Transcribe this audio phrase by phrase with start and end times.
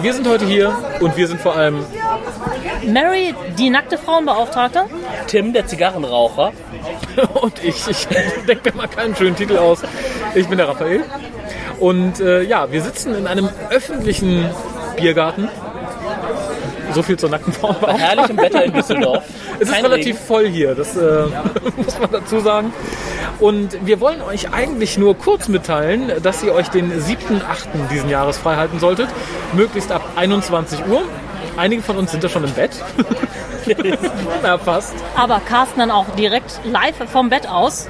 [0.00, 1.84] Wir sind heute hier und wir sind vor allem
[2.86, 4.84] Mary, die nackte Frauenbeauftragte.
[5.28, 6.52] Tim, der Zigarrenraucher.
[7.42, 7.86] und ich.
[7.88, 8.08] Ich
[8.48, 9.82] denke mir mal keinen schönen Titel aus.
[10.34, 11.04] Ich bin der Raphael.
[11.78, 14.48] Und äh, ja, wir sitzen in einem öffentlichen
[14.96, 15.48] Biergarten.
[16.94, 18.00] So viel zur nackten Bei Frauenbeauftragten.
[18.06, 19.24] herrlichem Wetter in Düsseldorf.
[19.58, 20.26] Es ist Kein relativ Regen.
[20.26, 21.24] voll hier, das äh,
[21.76, 22.72] muss man dazu sagen.
[23.42, 27.88] Und wir wollen euch eigentlich nur kurz mitteilen, dass ihr euch den 7.8.
[27.90, 29.08] diesen Jahres frei halten solltet.
[29.52, 31.02] Möglichst ab 21 Uhr.
[31.56, 32.70] Einige von uns sind ja schon im Bett.
[34.42, 34.94] Na, fast.
[35.16, 37.88] Aber casten dann auch direkt live vom Bett aus.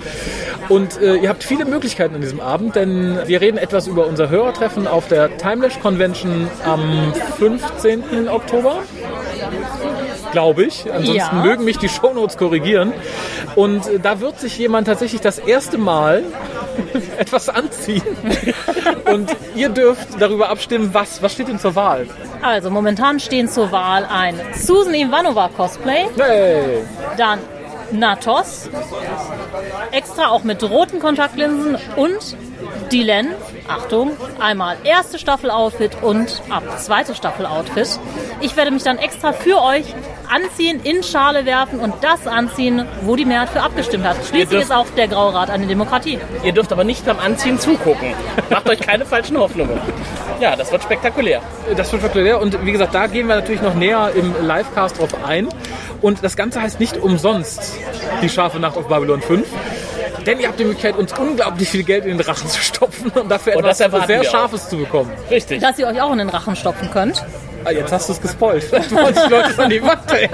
[0.70, 4.30] Und äh, ihr habt viele Möglichkeiten an diesem Abend, denn wir reden etwas über unser
[4.30, 8.30] Hörertreffen auf der Timelash Convention am 15.
[8.30, 8.78] Oktober
[10.36, 10.84] glaube ich.
[10.92, 11.32] Ansonsten Ja.
[11.42, 12.92] mögen mich die Shownotes korrigieren.
[13.54, 16.24] Und äh, da wird sich jemand tatsächlich das erste Mal
[17.18, 18.02] etwas anziehen.
[19.12, 21.22] Und ihr dürft darüber abstimmen, was.
[21.22, 22.06] Was steht denn zur Wahl?
[22.42, 26.82] Also momentan stehen zur Wahl ein Susan Ivanova Cosplay, Hey!
[27.16, 27.38] dann
[27.92, 28.68] Natos,
[29.92, 32.36] extra auch mit roten Kontaktlinsen und
[32.92, 33.28] Dylan,
[33.68, 37.98] Achtung, einmal erste Staffel Outfit und ab zweite Staffel Outfit.
[38.40, 39.84] Ich werde mich dann extra für euch
[40.32, 44.16] anziehen, in Schale werfen und das anziehen, wo die Mehrheit für abgestimmt hat.
[44.16, 46.18] Schließlich dürft- ist auch der Graue Rat eine Demokratie.
[46.42, 48.12] Ihr dürft aber nicht beim Anziehen zugucken.
[48.50, 49.78] Macht euch keine falschen Hoffnungen.
[50.40, 51.40] Ja, das wird spektakulär.
[51.76, 52.40] Das wird leer.
[52.40, 55.48] Und wie gesagt, da gehen wir natürlich noch näher im Livecast drauf ein.
[56.02, 57.74] Und das Ganze heißt nicht umsonst
[58.22, 59.46] die scharfe Nacht auf Babylon 5.
[60.24, 63.28] Denn ihr habt die Möglichkeit, uns unglaublich viel Geld in den Rachen zu stopfen und
[63.28, 64.24] dafür Und etwas sehr.
[64.24, 65.10] Scharfes zu bekommen.
[65.30, 65.60] Richtig.
[65.60, 67.24] Dass ihr euch auch in den Rachen stopfen könnt.
[67.64, 68.62] Ah, jetzt hast du es gespoilt.
[68.70, 70.30] Vielleicht wollen sich Leute es an die Wand hängen.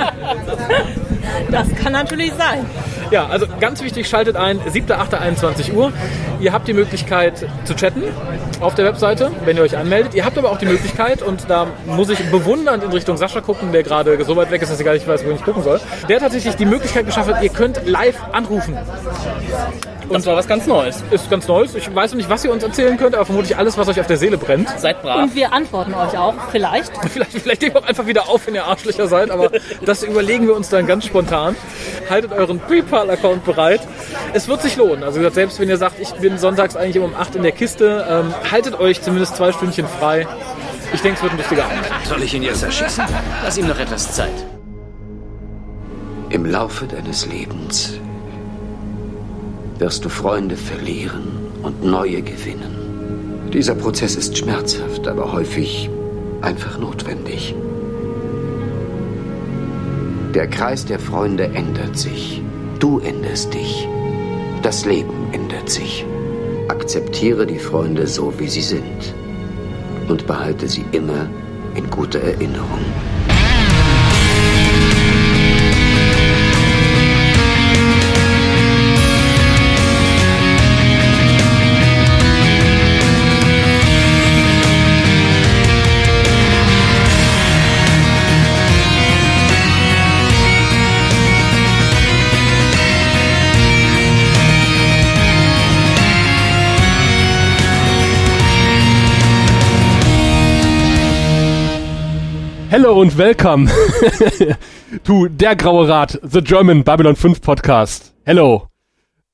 [1.50, 2.66] Das kann natürlich sein.
[3.10, 5.92] Ja, also ganz wichtig, schaltet ein, 7.8.21 Uhr.
[6.40, 8.02] Ihr habt die Möglichkeit zu chatten
[8.60, 10.14] auf der Webseite, wenn ihr euch anmeldet.
[10.14, 13.72] Ihr habt aber auch die Möglichkeit, und da muss ich bewundernd in Richtung Sascha gucken,
[13.72, 15.80] der gerade so weit weg ist, dass ich gar nicht weiß, wo ich gucken soll.
[16.08, 18.76] Der hat tatsächlich die Möglichkeit geschaffen, ihr könnt live anrufen.
[20.10, 21.02] Das war was ganz Neues.
[21.10, 21.74] Ist ganz Neues.
[21.74, 24.06] Ich weiß noch nicht, was ihr uns erzählen könnt, aber vermutlich alles, was euch auf
[24.06, 24.68] der Seele brennt.
[24.78, 25.22] Seid brav.
[25.22, 26.92] Und wir antworten euch auch, vielleicht.
[27.12, 29.50] Vielleicht, vielleicht nehmt auch einfach wieder auf, wenn ihr Arschlöcher seid, aber
[29.84, 31.54] das überlegen wir uns dann ganz spontan.
[32.08, 33.80] Haltet euren PayPal-Account bereit.
[34.32, 35.04] Es wird sich lohnen.
[35.04, 37.52] Also gesagt, selbst wenn ihr sagt, ich bin sonntags eigentlich immer um 8 in der
[37.52, 40.26] Kiste, ähm, haltet euch zumindest zwei Stündchen frei.
[40.94, 41.84] Ich denke, es wird ein lustiger Abend.
[42.04, 43.04] Soll ich ihn jetzt erschießen?
[43.44, 44.32] Lass ihm noch etwas Zeit.
[46.30, 48.00] Im Laufe deines Lebens
[49.78, 51.28] wirst du Freunde verlieren
[51.62, 53.50] und neue gewinnen.
[53.52, 55.90] Dieser Prozess ist schmerzhaft, aber häufig
[56.40, 57.54] einfach notwendig.
[60.34, 62.42] Der Kreis der Freunde ändert sich.
[62.78, 63.86] Du änderst dich.
[64.62, 66.06] Das Leben ändert sich.
[66.68, 69.14] Akzeptiere die Freunde so, wie sie sind.
[70.08, 71.28] Und behalte sie immer
[71.74, 72.80] in guter Erinnerung.
[102.72, 103.70] Hello und welcome
[105.04, 108.14] to Der Graue Rat, the German Babylon 5 podcast.
[108.24, 108.66] Hello.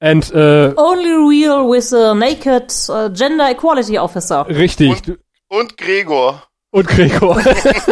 [0.00, 4.44] And, äh, Only real with a naked uh, gender equality officer.
[4.48, 4.90] richtig.
[5.06, 5.18] Und,
[5.50, 6.42] und Gregor.
[6.72, 7.40] Und Gregor.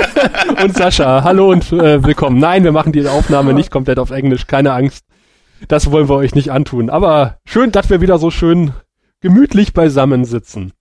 [0.64, 1.22] und Sascha.
[1.22, 2.38] Hallo und äh, willkommen.
[2.38, 4.48] Nein, wir machen die Aufnahme nicht komplett auf Englisch.
[4.48, 5.04] Keine Angst.
[5.68, 6.90] Das wollen wir euch nicht antun.
[6.90, 8.72] Aber schön, dass wir wieder so schön
[9.20, 10.72] gemütlich beisammen sitzen.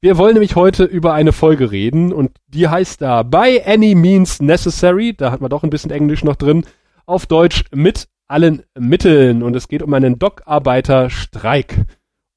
[0.00, 4.40] Wir wollen nämlich heute über eine Folge reden und die heißt da By Any Means
[4.40, 5.12] Necessary.
[5.12, 6.64] Da hat man doch ein bisschen Englisch noch drin.
[7.04, 9.42] Auf Deutsch mit allen Mitteln.
[9.42, 11.84] Und es geht um einen Dockarbeiterstreik.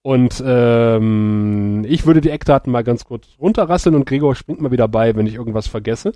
[0.02, 4.88] Und ähm, ich würde die Eckdaten mal ganz kurz runterrasseln und Gregor springt mal wieder
[4.88, 6.14] bei, wenn ich irgendwas vergesse.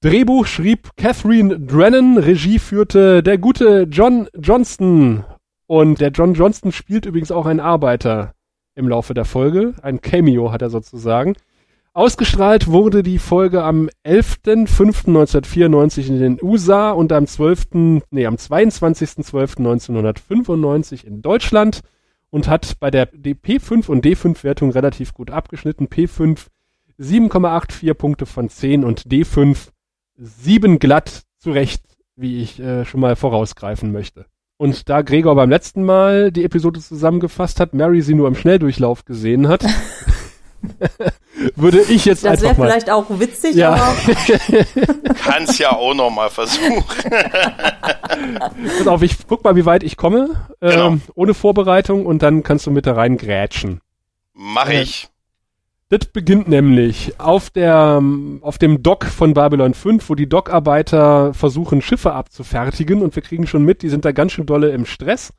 [0.00, 5.24] Drehbuch schrieb Catherine Drennan, Regie führte der gute John Johnston.
[5.66, 8.32] Und der John Johnston spielt übrigens auch einen Arbeiter
[8.78, 9.74] im Laufe der Folge.
[9.82, 11.34] Ein Cameo hat er sozusagen.
[11.92, 21.04] Ausgestrahlt wurde die Folge am 11.05.1994 in den USA und am 12., nee, am 22.12.1995
[21.04, 21.80] in Deutschland
[22.30, 25.88] und hat bei der P5 und D5 Wertung relativ gut abgeschnitten.
[25.88, 26.46] P5
[27.00, 29.70] 7,84 Punkte von 10 und D5
[30.16, 31.82] 7 glatt zurecht,
[32.14, 34.26] wie ich äh, schon mal vorausgreifen möchte.
[34.58, 39.04] Und da Gregor beim letzten Mal die Episode zusammengefasst hat, Mary sie nur im Schnelldurchlauf
[39.04, 39.64] gesehen hat,
[41.54, 42.70] würde ich jetzt Das wäre einfach mal...
[42.70, 43.74] vielleicht auch witzig, Ja.
[43.74, 43.94] aber
[45.24, 46.82] Kann's ja auch noch mal versuchen.
[48.78, 50.30] Pass auf, ich guck mal, wie weit ich komme,
[50.60, 50.96] ähm, Genau.
[51.14, 53.80] ohne Vorbereitung und dann kannst du mit da rein grätschen.
[54.34, 55.08] Mach ich.
[55.90, 61.32] Das beginnt nämlich auf der, ähm, auf dem Dock von Babylon 5, wo die Dockarbeiter
[61.32, 64.84] versuchen, Schiffe abzufertigen und wir kriegen schon mit, die sind da ganz schön dolle im
[64.84, 65.32] Stress.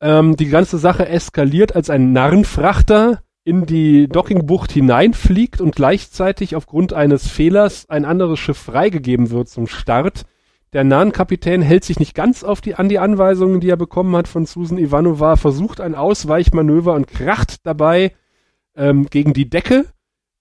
[0.00, 6.94] Ähm, die ganze Sache eskaliert, als ein Narrenfrachter in die Dockingbucht hineinfliegt und gleichzeitig aufgrund
[6.94, 10.22] eines Fehlers ein anderes Schiff freigegeben wird zum Start.
[10.72, 14.26] Der Narrenkapitän hält sich nicht ganz auf die, an die Anweisungen, die er bekommen hat
[14.26, 18.12] von Susan Ivanova, versucht ein Ausweichmanöver und kracht dabei
[18.76, 19.86] ähm, gegen die Decke.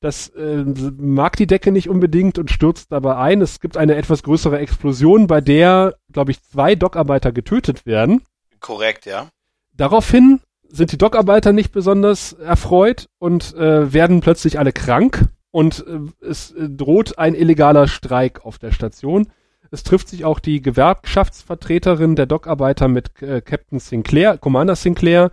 [0.02, 0.64] Das äh,
[0.98, 3.42] mag die Decke nicht unbedingt und stürzt dabei ein.
[3.42, 8.22] Es gibt eine etwas größere Explosion, bei der, glaube ich, zwei Dockarbeiter getötet werden.
[8.60, 9.30] Korrekt, ja.
[9.74, 16.26] Daraufhin sind die Dockarbeiter nicht besonders erfreut und äh, werden plötzlich alle krank und äh,
[16.26, 19.28] es äh, droht ein illegaler Streik auf der Station.
[19.72, 25.32] Es trifft sich auch die Gewerkschaftsvertreterin der Dockarbeiter mit äh, Captain Sinclair, Commander Sinclair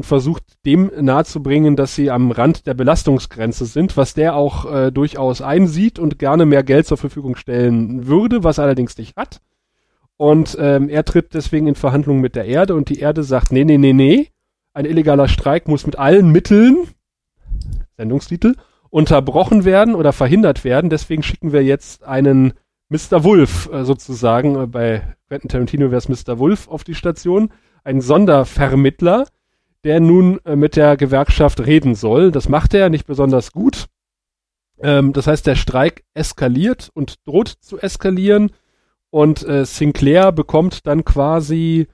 [0.00, 4.90] und versucht dem nahezubringen, dass sie am Rand der Belastungsgrenze sind, was der auch äh,
[4.90, 9.42] durchaus einsieht und gerne mehr Geld zur Verfügung stellen würde, was er allerdings nicht hat.
[10.16, 13.64] Und ähm, er tritt deswegen in Verhandlungen mit der Erde und die Erde sagt, nee,
[13.64, 14.28] nee, nee, nee,
[14.72, 16.88] ein illegaler Streik muss mit allen Mitteln,
[17.98, 18.54] Sendungstitel,
[18.88, 20.88] unterbrochen werden oder verhindert werden.
[20.88, 22.54] Deswegen schicken wir jetzt einen
[22.88, 23.22] Mr.
[23.22, 26.38] Wolf äh, sozusagen, äh, bei Quentin Tarantino wäre es Mr.
[26.38, 27.52] Wolf auf die Station,
[27.84, 29.26] ein Sondervermittler,
[29.84, 32.30] der nun äh, mit der Gewerkschaft reden soll.
[32.30, 33.86] Das macht er nicht besonders gut.
[34.80, 38.52] Ähm, das heißt, der Streik eskaliert und droht zu eskalieren
[39.10, 41.88] und äh, Sinclair bekommt dann quasi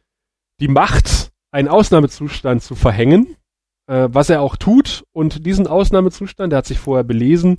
[0.60, 3.36] die Macht, einen Ausnahmezustand zu verhängen,
[3.86, 5.04] äh, was er auch tut.
[5.12, 7.58] Und diesen Ausnahmezustand, der hat sich vorher belesen,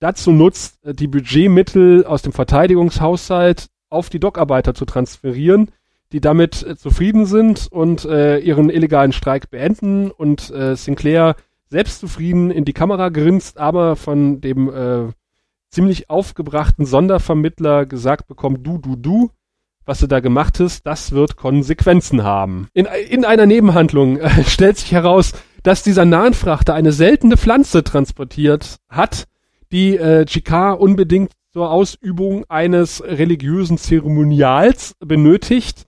[0.00, 5.70] dazu nutzt, äh, die Budgetmittel aus dem Verteidigungshaushalt auf die Dockarbeiter zu transferieren,
[6.14, 11.34] die damit äh, zufrieden sind und äh, ihren illegalen Streik beenden und äh, Sinclair
[11.70, 15.12] selbstzufrieden in die Kamera grinst, aber von dem äh,
[15.70, 19.30] ziemlich aufgebrachten Sondervermittler gesagt bekommt, du, du, du,
[19.84, 22.68] was du da gemacht hast, das wird Konsequenzen haben.
[22.74, 25.32] In, in einer Nebenhandlung äh, stellt sich heraus,
[25.64, 29.24] dass dieser Nahenfrachter eine seltene Pflanze transportiert hat,
[29.72, 35.86] die äh, Chikar unbedingt zur Ausübung eines religiösen Zeremonials benötigt.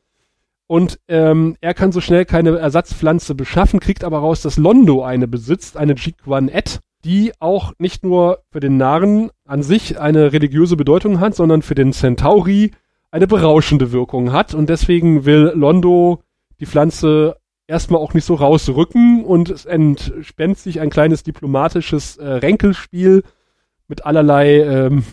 [0.67, 5.29] Und ähm, er kann so schnell keine Ersatzpflanze beschaffen, kriegt aber raus, dass Londo eine
[5.29, 11.21] besitzt, eine Jikwanette, die auch nicht nur für den Narren an sich eine religiöse Bedeutung
[11.21, 12.73] hat, sondern für den Centauri
[13.13, 14.55] eine berauschende Wirkung hat.
[14.55, 16.23] Und deswegen will Londo
[16.59, 17.37] die Pflanze
[17.69, 23.23] erstmal auch nicht so rausrücken und es entspennt sich ein kleines diplomatisches äh, Ränkelspiel
[23.89, 25.05] mit allerlei ähm,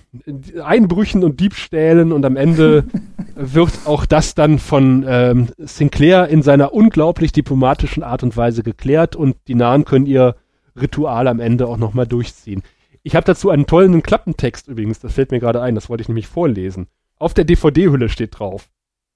[0.63, 2.85] Einbrüchen und Diebstählen und am Ende
[3.35, 9.15] wird auch das dann von ähm, Sinclair in seiner unglaublich diplomatischen Art und Weise geklärt
[9.15, 10.35] und die Nahen können ihr
[10.79, 12.63] Ritual am Ende auch nochmal durchziehen.
[13.03, 16.07] Ich habe dazu einen tollen Klappentext übrigens, das fällt mir gerade ein, das wollte ich
[16.07, 16.87] nämlich vorlesen.
[17.17, 18.69] Auf der DVD-Hülle steht drauf,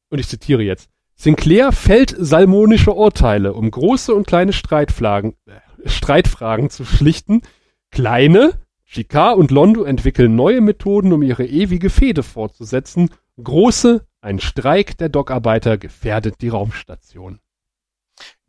[0.10, 6.70] und ich zitiere jetzt, Sinclair fällt salmonische Urteile, um große und kleine Streitfragen, äh, Streitfragen
[6.70, 7.42] zu schlichten.
[7.90, 8.52] Kleine,
[8.88, 13.10] Chicard und Londo entwickeln neue Methoden, um ihre ewige Fehde fortzusetzen.
[13.42, 17.40] Große, ein Streik der Dockarbeiter gefährdet die Raumstation.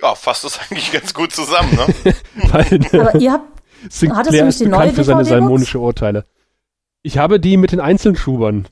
[0.01, 2.15] Ja, fasst das eigentlich ganz gut zusammen, ne?
[2.53, 5.79] Weil Aber ihr habt, Sinclair hattest du nicht ist die bekannt neue für seine salmonische
[5.79, 6.25] Urteile.
[7.03, 8.69] Ich habe die mit den Einzelschubern.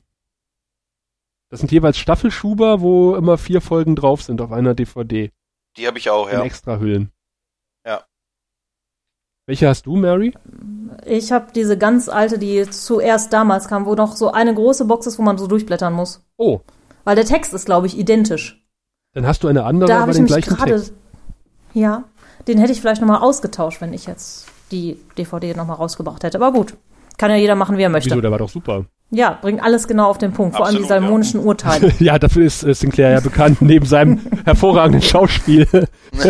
[1.49, 5.31] Das sind jeweils Staffelschuber, wo immer vier Folgen drauf sind auf einer DVD.
[5.77, 6.43] Die habe ich auch, In ja.
[6.43, 7.11] extra Hüllen.
[9.47, 10.33] Welche hast du, Mary?
[11.05, 15.07] ich habe diese ganz alte, die zuerst damals kam, wo noch so eine große Box
[15.07, 16.21] ist, wo man so durchblättern muss.
[16.37, 16.59] Oh,
[17.03, 18.63] Weil der Text ist, glaube ich, identisch.
[19.13, 20.75] dann hast du eine andere, da aber den gleichen gerade.
[20.75, 20.93] Text.
[21.73, 22.03] Ja,
[22.47, 26.37] den hätte ich vielleicht nochmal ausgetauscht, wenn ich jetzt die DVD nochmal rausgebracht hätte.
[26.37, 26.75] Aber gut.
[27.17, 28.11] Kann ja jeder machen, wie er möchte.
[28.11, 28.85] Wieso, der war doch super.
[29.09, 30.57] Ja, bringt alles genau auf den Punkt.
[30.57, 31.07] Vor allem die Absolut, ja.
[31.07, 31.93] salmonischen Urteile.
[31.99, 35.65] ja, dafür ist äh, Sinclair ja bekannt, neben seinem hervorragenden Schauspiel.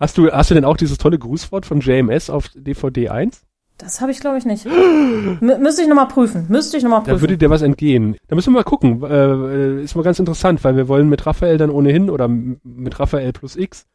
[0.00, 3.42] hast, du, hast du denn auch dieses tolle Grußwort von JMS auf DVD 1?
[3.78, 4.66] Das habe ich, glaube ich, nicht.
[4.66, 6.46] Mü müsste ich nochmal prüfen.
[6.48, 7.20] Müsste ich nochmal Da prüfen.
[7.20, 8.16] würde dir was entgehen.
[8.26, 9.02] Da müssen wir mal gucken.
[9.04, 12.98] Äh, ist mal ganz interessant, weil wir wollen mit Raphael dann ohnehin oder m- mit
[12.98, 13.86] Raphael plus X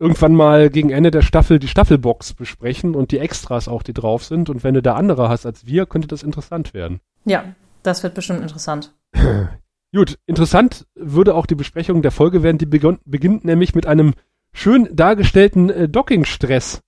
[0.00, 4.24] irgendwann mal gegen Ende der Staffel die Staffelbox besprechen und die Extras auch, die drauf
[4.24, 4.48] sind.
[4.48, 7.00] Und wenn du da andere hast als wir, könnte das interessant werden.
[7.26, 7.44] Ja,
[7.82, 8.94] das wird bestimmt interessant.
[9.94, 12.58] Gut, interessant würde auch die Besprechung der Folge werden.
[12.58, 14.14] Die beginnt nämlich mit einem
[14.52, 16.80] schön dargestellten äh, Dockingstress.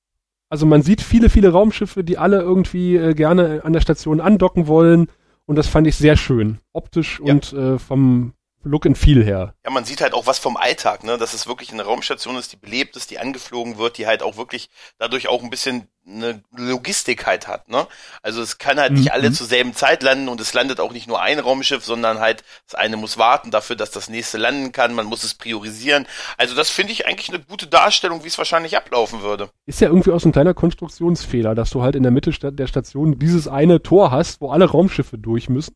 [0.49, 4.67] Also man sieht viele, viele Raumschiffe, die alle irgendwie äh, gerne an der Station andocken
[4.67, 5.09] wollen.
[5.47, 6.59] Und das fand ich sehr schön.
[6.73, 7.35] Optisch Ja.
[7.35, 8.33] und äh, vom
[8.65, 9.55] Look and Feel her.
[9.65, 11.19] Ja, man sieht halt auch was vom Alltag, ne?
[11.19, 14.37] Dass es wirklich eine Raumstation ist, die belebt ist, die angeflogen wird, die halt auch
[14.37, 17.87] wirklich dadurch auch ein bisschen eine Logistik halt hat, ne?
[18.23, 19.11] Also es kann halt nicht Mhm.
[19.13, 22.43] alle zur selben Zeit landen und es landet auch nicht nur ein Raumschiff, sondern halt
[22.67, 26.07] das eine muss warten dafür, dass das nächste landen kann, man muss es priorisieren.
[26.39, 29.51] Also das finde ich eigentlich eine gute Darstellung, wie es wahrscheinlich ablaufen würde.
[29.67, 32.67] Ist ja irgendwie auch so ein kleiner Konstruktionsfehler, dass du halt in der Mitte der
[32.67, 35.75] Station dieses eine Tor hast, wo alle Raumschiffe durch müssen.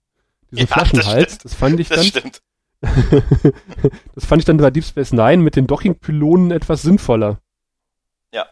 [0.50, 1.24] Diesen Ja, das Flaschenhals.
[1.34, 1.44] stimmt.
[1.44, 2.40] Das, fand ich Das dann, stimmt.
[4.14, 7.38] das fand ich dann bei Deep Space Nine mit den Dockingpylonen etwas sinnvoller.
[8.32, 8.46] Ja.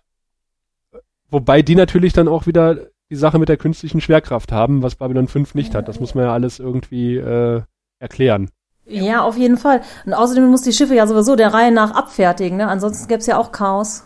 [1.31, 5.29] Wobei die natürlich dann auch wieder die Sache mit der künstlichen Schwerkraft haben, was Babylon
[5.29, 5.89] 5 nicht hat.
[5.89, 7.63] Das muss man ja alles irgendwie äh,
[7.99, 8.51] erklären.
[8.87, 9.83] Ja, auf jeden Fall.
[10.05, 12.69] Und außerdem muss die Schiffe ja sowieso der Reihe nach abfertigen, ne?
[12.69, 14.05] Ansonsten gäbe es ja auch Chaos.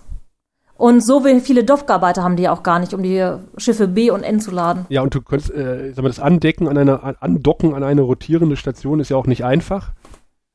[0.77, 4.23] Und so viele Dock-Arbeiter haben die ja auch gar nicht, um die Schiffe B und
[4.23, 4.87] N zu laden.
[4.91, 8.03] Ja, und du könntest, äh, sag mal, das Andecken an einer, an- Andocken an eine
[8.03, 9.91] rotierende Station ist ja auch nicht einfach.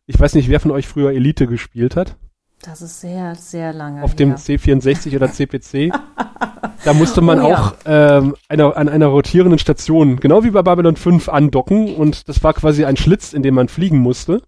[0.05, 2.17] Ich weiß nicht, wer von euch früher Elite gespielt hat.
[2.61, 4.03] Das ist sehr, sehr lange.
[4.03, 4.37] auf dem her.
[4.37, 5.91] C64 oder CPC.
[6.85, 7.55] Da musste man Oh ja.
[7.57, 12.43] auch ähm, einer, an einer rotierenden Station, genau wie bei Babylon 5, andocken und das
[12.43, 14.41] war quasi ein Schlitz, in dem man fliegen musste.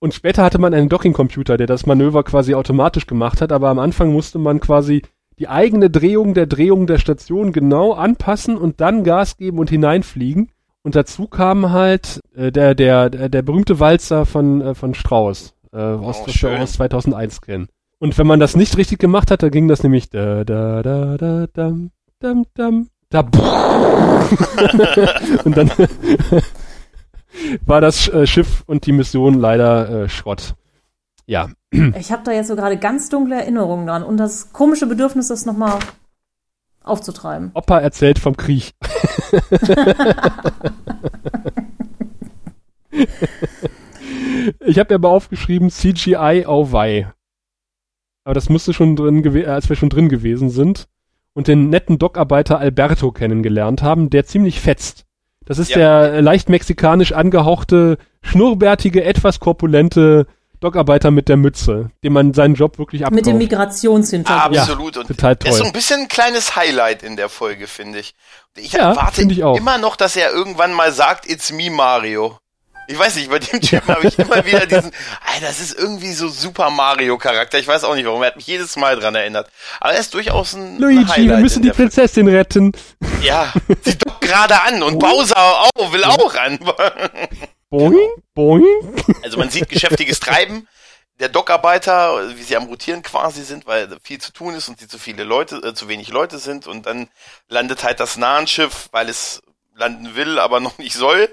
[0.00, 3.78] Und später hatte man einen Docking-Computer, der das Manöver quasi automatisch gemacht hat, aber am
[3.78, 5.02] Anfang musste man quasi
[5.38, 10.50] die eigene Drehung der Drehung der Station genau anpassen und dann Gas geben und hineinfliegen.
[10.82, 15.52] Und dazu kam halt äh, der, der, der, der berühmte Walzer von, äh, von Strauss,
[15.72, 17.68] äh, aus, Oh, wir aus 2001 kennen.
[17.98, 21.18] Und wenn man das nicht richtig gemacht hat, dann ging das nämlich da da da
[21.18, 23.20] da dam dam dam da
[25.44, 25.70] und dann
[27.66, 30.54] war das äh, Schiff und die Mission leider äh, Schrott.
[31.26, 31.50] Ja,
[31.98, 35.44] Ich habe da jetzt so gerade ganz dunkle Erinnerungen dran und das komische Bedürfnis, das
[35.44, 35.78] nochmal
[36.82, 37.50] aufzutreiben.
[37.54, 38.72] Opa erzählt vom Krieg.
[44.60, 47.12] ich habe mir aber aufgeschrieben CGI Auweih.
[48.24, 50.88] Aber das müsste schon drin gewesen, als wir schon drin gewesen sind
[51.32, 55.06] und den netten Dockarbeiter Alberto kennengelernt haben, der ziemlich fetzt.
[55.46, 55.76] Das ist Ja.
[56.02, 60.26] der äh, leicht mexikanisch angehauchte, schnurrbärtige, etwas korpulente
[60.60, 63.14] Dockarbeiter mit der Mütze, dem man seinen Job wirklich abkauft.
[63.16, 64.58] Mit dem Migrationshintergrund.
[64.58, 64.96] Absolut.
[64.98, 65.66] und total das ist so toll.
[65.68, 68.14] ein bisschen ein kleines Highlight in der Folge, finde ich.
[68.56, 69.56] Ich Ja, erwarte ich auch.
[69.56, 72.36] immer noch, dass er irgendwann mal sagt, it's me Mario.
[72.88, 74.90] Ich weiß nicht, bei dem Typen habe ich immer wieder diesen,
[75.24, 77.56] Alter, das ist irgendwie so Super Mario Charakter.
[77.60, 78.20] Ich weiß auch nicht warum.
[78.22, 79.48] Er hat mich jedes Mal dran erinnert.
[79.78, 81.70] Aber er ist durchaus ein ein Luigi, Highlight wir müssen die.
[81.70, 82.72] Prinzessin retten.
[83.22, 83.86] Ja, dockt
[84.30, 86.58] gerade an und Bowser auch, will auch ran.
[87.70, 88.64] Boing, boing.
[89.22, 90.66] Also man sieht geschäftiges Treiben
[91.20, 94.88] der Dockarbeiter, wie sie am Rotieren quasi sind, weil viel zu tun ist und sie
[94.88, 97.08] zu viele Leute, äh, zu wenig Leute sind und dann
[97.48, 99.42] landet halt das Nahenschiff, weil es
[99.76, 101.28] landen will, aber noch nicht soll.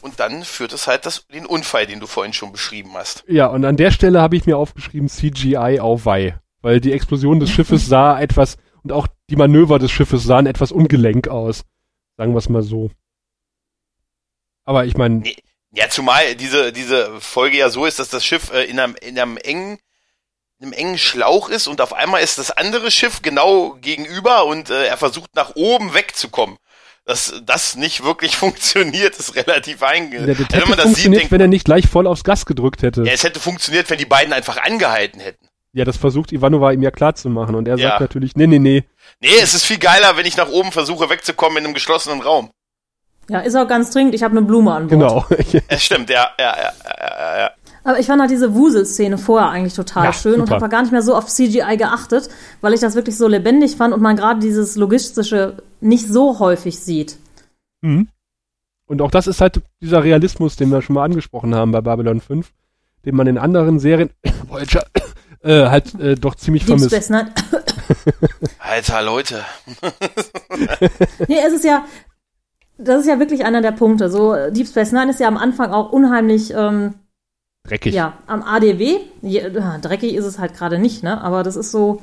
[0.00, 3.24] Und dann führt es halt das, den Unfall, den du vorhin schon beschrieben hast.
[3.26, 7.50] Ja, und an der Stelle habe ich mir aufgeschrieben CGI Auweih, weil die Explosion des
[7.50, 11.62] Schiffes sah etwas und auch die Manöver des Schiffes sahen etwas ungelenk aus.
[12.16, 12.90] Sagen wir es mal so.
[14.64, 15.36] Aber ich meine, Nee.
[15.74, 19.18] Ja, zumal diese, diese Folge ja so ist, dass das Schiff äh, in einem, in
[19.18, 19.78] einem engen,
[20.58, 24.68] in einem engen Schlauch ist und auf einmal ist das andere Schiff genau gegenüber und
[24.68, 26.58] äh, er versucht nach oben wegzukommen.
[27.04, 30.26] Dass das nicht wirklich funktioniert, ist relativ einge...
[30.26, 32.06] der, der Also hätte wenn man das sieht, funktioniert, denkt wenn er nicht gleich voll
[32.06, 33.04] aufs Gas gedrückt hätte.
[33.04, 35.48] ja, es hätte funktioniert, wenn die beiden einfach angehalten hätten.
[35.74, 37.88] Ja, das versucht Ivanova ihm ja klarzumachen und er Ja.
[37.90, 38.84] sagt natürlich, nee, nee, nee.
[39.20, 42.50] Nee, es ist viel geiler, wenn ich nach oben versuche wegzukommen in einem geschlossenen Raum.
[43.28, 44.14] Ja, ist auch ganz dringend.
[44.14, 44.90] Ich habe eine Blume an Bord.
[44.90, 45.26] Genau.
[45.68, 47.50] Es stimmt, ja, ja, ja, ja, ja.
[47.84, 50.56] Aber ich fand halt diese Wuselszene vorher eigentlich total Ja, schön und super.
[50.60, 52.28] habe gar nicht mehr so auf CGI geachtet,
[52.60, 56.78] weil ich das wirklich so lebendig fand und man gerade dieses Logistische nicht so häufig
[56.78, 57.16] sieht.
[57.80, 58.08] Mhm.
[58.86, 62.20] Und auch das ist halt dieser Realismus, den wir schon mal angesprochen haben bei Babylon
[62.20, 62.52] 5,
[63.06, 64.10] den man in anderen Serien
[64.48, 64.84] Voyager,
[65.42, 66.94] äh, halt äh, doch ziemlich Deep vermisst.
[66.94, 67.32] Space Nine.
[68.58, 69.42] Alter, Leute.
[71.28, 71.84] nee, es ist ja,
[72.78, 74.10] das ist ja wirklich einer der Punkte.
[74.10, 76.94] So, Deep Space Nine ist ja am Anfang auch unheimlich, ähm,
[77.64, 77.94] Dreckig.
[77.94, 78.98] ja, am ADW.
[79.22, 81.20] Je, dreckig ist es halt gerade nicht, ne?
[81.22, 82.02] Aber das ist so,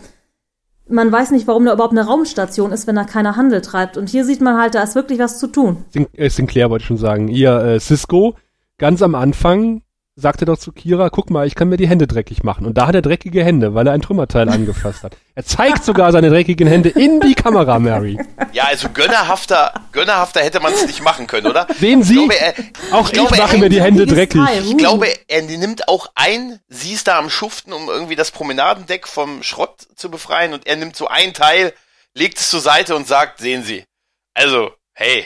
[0.88, 3.98] man weiß nicht, warum da überhaupt eine Raumstation ist, wenn da keiner Handel treibt.
[3.98, 5.86] Und hier sieht man halt, da ist wirklich was zu tun.
[5.92, 7.28] Sin äh, Sinclair wollte ich schon sagen.
[7.28, 8.36] Ihr äh, Cisco,
[8.78, 9.82] ganz am Anfang
[10.20, 12.66] sagt er doch zu Kira, guck mal, ich kann mir die Hände dreckig machen.
[12.66, 15.16] Und da hat er dreckige Hände, weil er ein Trümmerteil angefasst hat.
[15.36, 18.20] Er zeigt sogar seine dreckigen Hände in die Kamera, Mary.
[18.52, 21.68] Ja, also gönnerhafter, gönnerhafter hätte man es nicht machen können, oder?
[21.80, 22.14] Sehen Sie?
[22.14, 22.54] Ich glaube, er,
[22.92, 24.42] Auch ich, glaube, mache er- mir die Hände dreckig.
[24.66, 29.08] Ich glaube, er nimmt auch ein, sie ist da am Schuften, um irgendwie das Promenadendeck
[29.08, 31.74] vom Schrott zu befreien und er nimmt so ein Teil,
[32.14, 33.86] legt es zur Seite und sagt, sehen Sie.
[34.34, 35.26] Also, hey,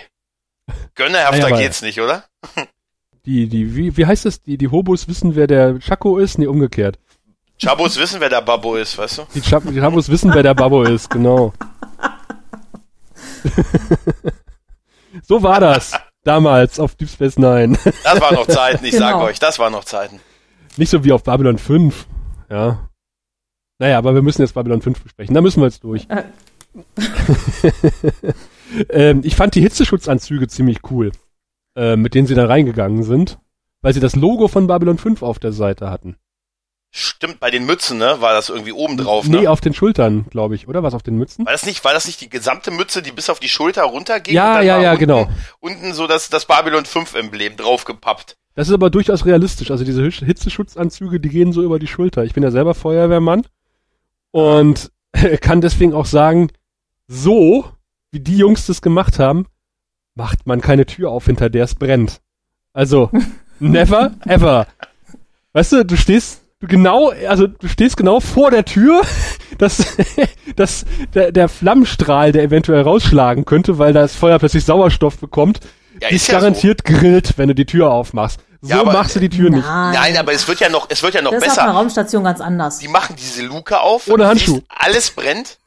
[0.95, 2.25] gönnerhafter Ja, geht's nicht, oder?
[3.25, 4.41] Die, die, wie, wie heißt das?
[4.41, 6.37] Die, die Hobos wissen, wer der Chaco ist?
[6.37, 6.99] Nee, umgekehrt.
[7.61, 9.21] Chabos wissen, wer der Babbo ist, weißt du?
[9.35, 11.53] Die, Chab die Chabos wissen, wer der Babbo ist, genau.
[15.21, 17.77] so war das damals auf Deep Space Nine.
[18.03, 19.25] Das waren noch Zeiten, ich sag Genau.
[19.25, 20.19] euch, das waren noch Zeiten.
[20.75, 22.07] Nicht so wie auf Babylon 5.
[22.49, 22.89] Ja.
[23.79, 25.33] Naja, aber wir müssen jetzt Babylon 5 besprechen.
[25.33, 26.07] Da müssen wir jetzt durch.
[26.09, 26.23] Äh.
[28.89, 31.11] ähm, ich fand die Hitzeschutzanzüge ziemlich cool,
[31.75, 33.37] äh, mit denen sie da reingegangen sind,
[33.81, 36.17] weil sie das Logo von Babylon 5 auf der Seite hatten.
[36.95, 39.39] Stimmt, bei den Mützen, ne, war das irgendwie oben drauf, ne?
[39.39, 40.83] Nee, auf den Schultern, glaube ich, oder?
[40.83, 41.43] Was auf den Mützen?
[41.43, 44.35] War das nicht, war das nicht die gesamte Mütze, die bis auf die Schulter runterging?
[44.35, 45.27] Ja, ja, ja, unten, genau.
[45.59, 48.37] Unten so das, das Babylon 5 Emblem draufgepappt.
[48.53, 49.71] Das ist aber durchaus realistisch.
[49.71, 52.23] Also diese Hitz- Hitzeschutzanzüge, die gehen so über die Schulter.
[52.25, 53.47] Ich bin ja selber Feuerwehrmann
[54.29, 54.91] und
[55.41, 56.51] kann deswegen auch sagen,
[57.07, 57.65] so
[58.11, 59.47] wie die Jungs das gemacht haben,
[60.15, 62.21] macht man keine Tür auf, hinter der es brennt.
[62.73, 63.09] Also
[63.59, 64.67] never ever.
[65.53, 69.01] Weißt du, du stehst du genau, also du stehst genau vor der Tür,
[69.57, 69.85] dass,
[70.55, 75.59] dass der, der Flammenstrahl, der eventuell rausschlagen könnte, weil das Feuer plötzlich Sauerstoff bekommt,
[76.01, 78.39] Ja, ist ja garantiert grillt, wenn du die Tür aufmachst.
[78.61, 79.65] So Ja, aber- machst du die Tür nicht.
[79.65, 81.67] Nein, Nein, aber es wird ja noch, es wird ja noch das ist auf einer
[81.67, 81.77] besser.
[81.79, 82.79] Raumstation ganz anders.
[82.79, 84.07] Die machen diese Luke auf.
[84.07, 84.53] Ohne Handschuh.
[84.53, 85.57] Siehst, alles brennt.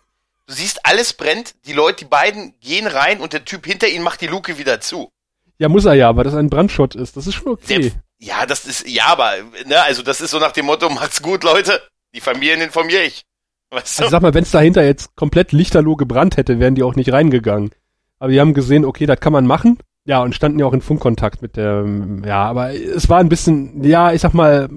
[0.47, 1.55] Du siehst, alles brennt.
[1.67, 4.81] Die Leute, die beiden gehen rein und der Typ hinter ihnen macht die Luke wieder
[4.81, 5.11] zu.
[5.59, 7.17] Ja, muss er ja, weil das ein Brandschott ist.
[7.17, 7.81] Das ist schon okay.
[7.81, 9.33] Der, ja, das ist, ja, aber,
[9.67, 11.81] ne, also das ist so nach dem Motto, macht's gut, Leute.
[12.15, 13.25] Die Familien informiere ich.
[13.71, 14.03] Weißt du?
[14.05, 17.13] Also sag mal, wenn es dahinter jetzt komplett lichterloh gebrannt hätte, wären die auch nicht
[17.13, 17.71] reingegangen.
[18.19, 19.79] Aber die haben gesehen, okay, das kann man machen.
[20.05, 21.85] Ja, und standen ja auch in Funkkontakt mit der,
[22.25, 24.69] ja, aber es war ein bisschen, ja, ich sag mal,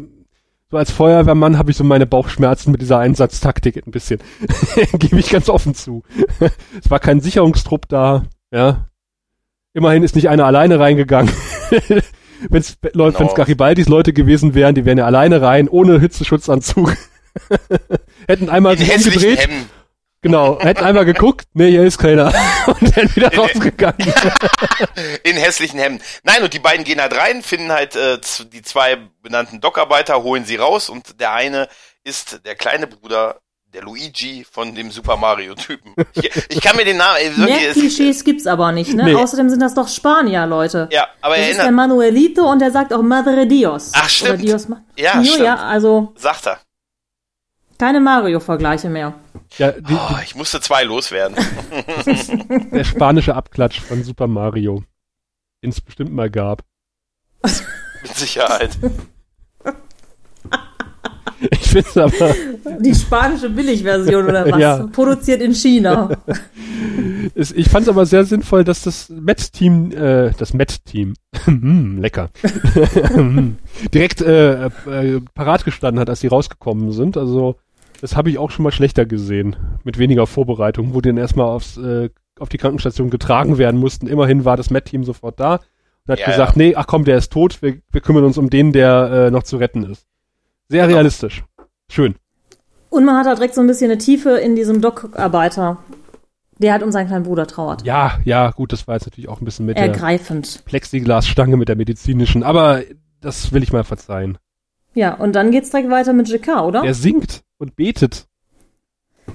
[0.71, 4.19] so als Feuerwehrmann habe ich so meine Bauchschmerzen mit dieser Einsatztaktik ein bisschen.
[4.99, 6.03] Gebe ich ganz offen zu.
[6.83, 8.87] es war kein Sicherungstrupp da, ja.
[9.73, 11.31] Immerhin ist nicht einer alleine reingegangen.
[12.49, 16.95] Wenn es wenn's Garibaldis Leute gewesen wären, die wären ja alleine rein, ohne Hitzeschutzanzug.
[18.27, 19.69] Hätten einmal In sich umgedreht, Hemden.
[20.21, 22.33] Genau, hätten einmal geguckt, nee, hier ist keiner.
[22.67, 24.13] Und dann wieder rausgegangen.
[25.23, 26.01] In hässlichen Hemden.
[26.23, 28.17] Nein, und die beiden gehen halt rein, finden halt äh,
[28.51, 31.67] die zwei benannten Dockarbeiter, holen sie raus und der eine
[32.03, 33.39] ist der kleine Bruder,
[33.73, 35.93] der Luigi von dem Super Mario-Typen.
[36.13, 39.03] Ich, ich kann mir den Namen, ey, wirklich, Mehr es- Klischees gibt's aber nicht, ne?
[39.03, 39.15] Nee.
[39.15, 40.87] Außerdem sind das doch Spanier, Leute.
[40.91, 43.91] Ja, aber das er ist der Manuelito und der sagt auch Madre Dios.
[43.93, 44.29] Ach, stimmt.
[44.35, 45.45] Oder Dios Ma Ja, Jo, stimmt.
[45.45, 46.59] ja, also sagt er.
[47.79, 49.15] Keine Mario-Vergleiche mehr.
[49.57, 51.37] Ja, die, Oh, ich musste zwei loswerden.
[52.71, 54.83] der spanische Abklatsch von Super Mario,
[55.63, 56.63] den es bestimmt mal gab.
[57.41, 58.77] Mit Sicherheit.
[61.51, 62.35] Ich finde aber,
[62.81, 64.59] Die spanische Billigversion oder was?
[64.59, 64.87] Ja.
[64.87, 66.09] Produziert in China.
[67.33, 71.13] es, ich fand es aber sehr sinnvoll, dass das Met-Team, äh, das Met-Team,
[71.45, 72.29] mm, lecker,
[73.93, 77.15] direkt äh, äh, parat gestanden hat, als die rausgekommen sind.
[77.15, 77.55] Also
[78.01, 81.47] das habe ich auch schon mal schlechter gesehen, mit weniger Vorbereitung, wo die dann erstmal
[81.47, 82.09] aufs, äh,
[82.39, 84.07] auf die Krankenstation getragen werden mussten.
[84.07, 86.63] Immerhin war das Met-Team sofort da und hat Ja, gesagt, ja.
[86.63, 89.43] nee, ach komm, der ist tot, wir, wir kümmern uns um den, der äh, noch
[89.43, 90.05] zu retten ist.
[90.69, 90.95] Sehr Genau.
[90.97, 91.43] realistisch.
[91.91, 92.15] Schön.
[92.89, 95.77] Und man hat da direkt so ein bisschen eine Tiefe in diesem Dockarbeiter.
[96.57, 97.83] Der hat um seinen kleinen Bruder trauert.
[97.85, 100.63] Ja, ja, gut, das war jetzt natürlich auch ein bisschen mit der Ergreifend.
[100.65, 102.81] Plexiglasstange mit der medizinischen, aber
[103.21, 104.37] das will ich mal verzeihen.
[104.99, 106.83] Ja, und dann geht's direkt weiter mit JK, oder?
[106.83, 108.25] Er singt und betet.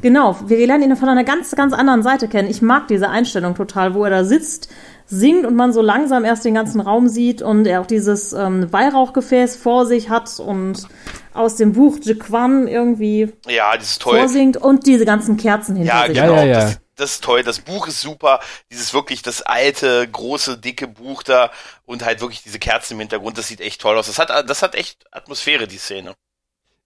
[0.03, 2.51] Genau, wir lernen ihn von einer ganz, ganz anderen Seite kennen.
[2.51, 4.69] Ich mag diese Einstellung total, wo er da sitzt,
[5.07, 8.71] singt und man so langsam erst den ganzen Raum sieht und er auch dieses ähm,
[8.71, 10.87] Weihrauchgefäß vor sich hat und
[11.33, 14.19] aus dem Buch Jequan irgendwie Ja, das ist toll.
[14.19, 16.17] vorsingt und diese ganzen Kerzen hinter Ja, sich.
[16.19, 16.37] Ja, genau.
[16.37, 16.55] ja, ja.
[16.61, 17.43] Das, das ist toll.
[17.43, 18.41] Das Buch ist super.
[18.71, 21.51] Dieses wirklich das alte, große, dicke Buch da
[21.85, 23.37] und halt wirklich diese Kerzen im Hintergrund.
[23.39, 24.07] Das sieht echt toll aus.
[24.07, 26.15] Das hat, das hat echt Atmosphäre, die Szene.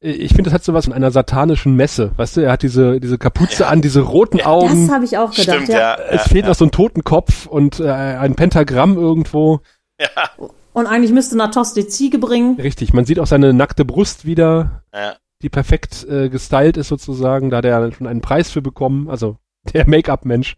[0.01, 2.13] Ich finde, das hat sowas von einer satanischen Messe.
[2.17, 3.69] Weißt du, er hat diese, diese Kapuze Ja.
[3.69, 4.93] an, diese roten Das Augen.
[4.93, 5.79] habe ich auch gedacht, Stimmt, ja.
[5.79, 5.95] ja.
[5.97, 9.61] Es fehlt noch so ein Totenkopf und äh, ein Pentagramm irgendwo.
[10.01, 10.31] Ja,
[10.73, 12.61] Und eigentlich müsste Natos die Ziege bringen.
[12.61, 15.17] Richtig, man sieht auch seine nackte Brust wieder, ja.
[15.43, 17.51] die perfekt äh, gestylt ist sozusagen.
[17.51, 19.11] Da hat er schon einen Preis für bekommen.
[19.11, 19.37] Also
[19.75, 20.57] der Make-up-Mensch,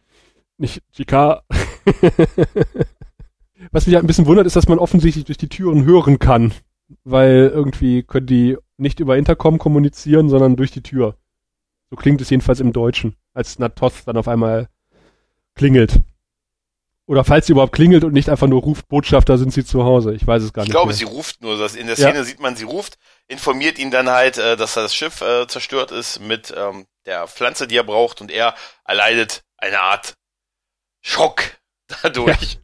[0.58, 1.42] nicht GK.
[3.72, 6.52] Was mich halt ein bisschen wundert, ist, dass man offensichtlich durch die Türen hören kann.
[7.04, 11.16] weil irgendwie können die nicht über Intercom kommunizieren, sondern durch die Tür.
[11.90, 14.68] So klingt es jedenfalls im Deutschen, als Natoth dann auf einmal
[15.54, 16.00] klingelt.
[17.06, 20.14] Oder falls sie überhaupt klingelt und nicht einfach nur ruft, Botschafter sind sie zu Hause.
[20.14, 20.74] Ich weiß es gar Ich nicht.
[20.74, 20.96] glaube, mehr.
[20.96, 21.58] sie ruft nur.
[21.58, 22.08] Das in der Ja.
[22.10, 25.90] Szene sieht man, sie ruft, informiert ihn dann halt, äh, dass das Schiff äh, zerstört
[25.92, 30.14] ist mit ähm, der Pflanze, die er braucht, und er erleidet eine Art
[31.02, 31.42] Schock
[32.02, 32.58] dadurch.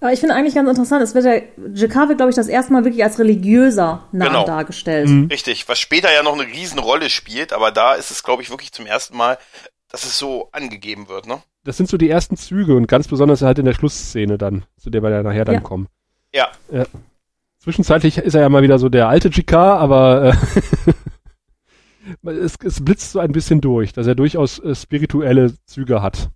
[0.00, 1.40] Aber ich finde eigentlich ganz interessant, es wird ja,
[1.74, 4.44] Jakar wird, glaube ich, das erste Mal wirklich als religiöser Name Genau.
[4.46, 5.08] dargestellt.
[5.08, 5.26] Mhm.
[5.26, 8.72] Richtig, was später ja noch eine Riesenrolle spielt, aber da ist es, glaube ich, wirklich
[8.72, 9.38] zum ersten Mal,
[9.88, 11.42] dass es so angegeben wird, ne?
[11.64, 14.88] Das sind so die ersten Züge und ganz besonders halt in der Schlussszene dann, zu
[14.90, 15.60] der wir ja nachher dann Ja.
[15.60, 15.88] kommen.
[16.32, 16.48] Ja.
[17.58, 20.32] Zwischenzeitlich ist er ja mal wieder so der alte GK, aber äh,
[22.24, 26.30] es, es blitzt so ein bisschen durch, dass er durchaus äh, spirituelle Züge hat.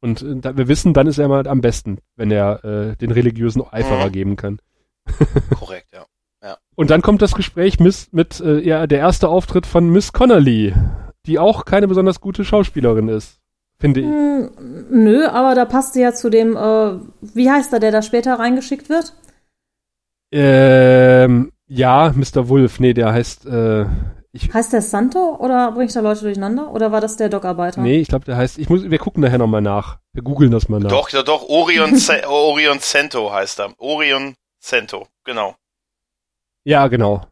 [0.00, 3.10] Und äh, da, wir wissen, dann ist er mal am besten, wenn er äh, den
[3.10, 4.12] religiösen Eiferer Mhm.
[4.12, 4.58] geben kann.
[5.58, 6.06] Korrekt, ja.
[6.76, 10.74] Und dann kommt das Gespräch mit, mit äh, ja, der erste Auftritt von Miss Connolly,
[11.24, 13.38] die auch keine besonders gute Schauspielerin ist,
[13.78, 14.06] finde ich.
[14.06, 14.50] Hm,
[14.90, 18.38] nö, aber da passt sie ja zu dem, äh, wie heißt er, der da später
[18.38, 19.14] reingeschickt wird?
[20.32, 22.48] Ähm, ja, Mr.
[22.48, 23.86] Wolf, nee, der heißt, äh,
[24.34, 26.72] ich, Heißt der Santo oder bringe ich da Leute durcheinander?
[26.72, 27.80] Oder war das der Dockarbeiter?
[27.80, 29.98] nee, ich glaube, der heißt, ich muss, wir gucken nachher nochmal nach.
[30.12, 30.90] Wir googeln das mal nach.
[30.90, 33.72] Doch, ja, doch, Orion, Orion Cento heißt er.
[33.78, 35.54] Orion Cento, genau.
[36.64, 37.22] Ja, genau.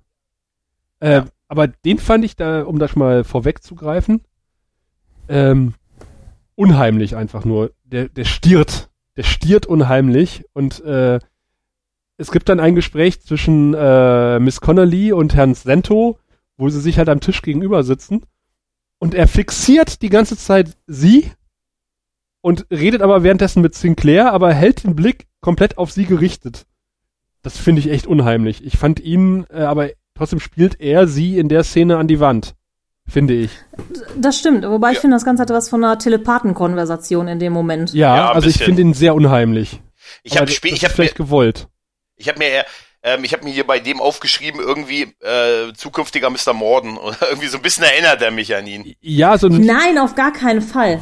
[1.00, 1.24] Äh, Ja.
[1.48, 4.22] Aber den fand ich da, um das mal vorwegzugreifen,
[5.28, 5.74] ähm,
[6.54, 7.72] unheimlich einfach nur.
[7.84, 8.88] Der, der stiert.
[9.16, 11.18] Der stiert unheimlich und äh,
[12.16, 16.18] es gibt dann ein Gespräch zwischen äh, Miss Connolly und Herrn Sento,
[16.56, 18.24] wo sie sich halt am Tisch gegenüber sitzen
[18.98, 21.30] und er fixiert die ganze Zeit sie
[22.40, 26.66] und redet aber währenddessen mit Sinclair, aber hält den Blick komplett auf sie gerichtet.
[27.42, 28.64] Das finde ich echt unheimlich.
[28.64, 32.54] Ich fand ihn, äh, aber trotzdem spielt er sie in der Szene an die Wand.
[33.08, 33.50] Finde ich.
[34.16, 35.00] Das stimmt, wobei ich Ja.
[35.00, 37.92] finde, das Ganze hatte was von einer Telepathenkonversation in dem Moment.
[37.92, 38.66] Ja, Ja, also ich bisschen.
[38.66, 39.80] finde ihn sehr unheimlich.
[40.22, 41.68] Ich habe das ich habe mir, vielleicht gewollt.
[42.16, 42.66] ich habe mir, eher-
[43.02, 46.52] ähm, ich habe mir hier bei dem aufgeschrieben irgendwie äh, zukünftiger Mr.
[46.52, 48.94] Morden oder irgendwie so ein bisschen erinnert er mich an ihn.
[49.00, 51.00] Ja, so, ein, Nein, auf gar keinen Fall.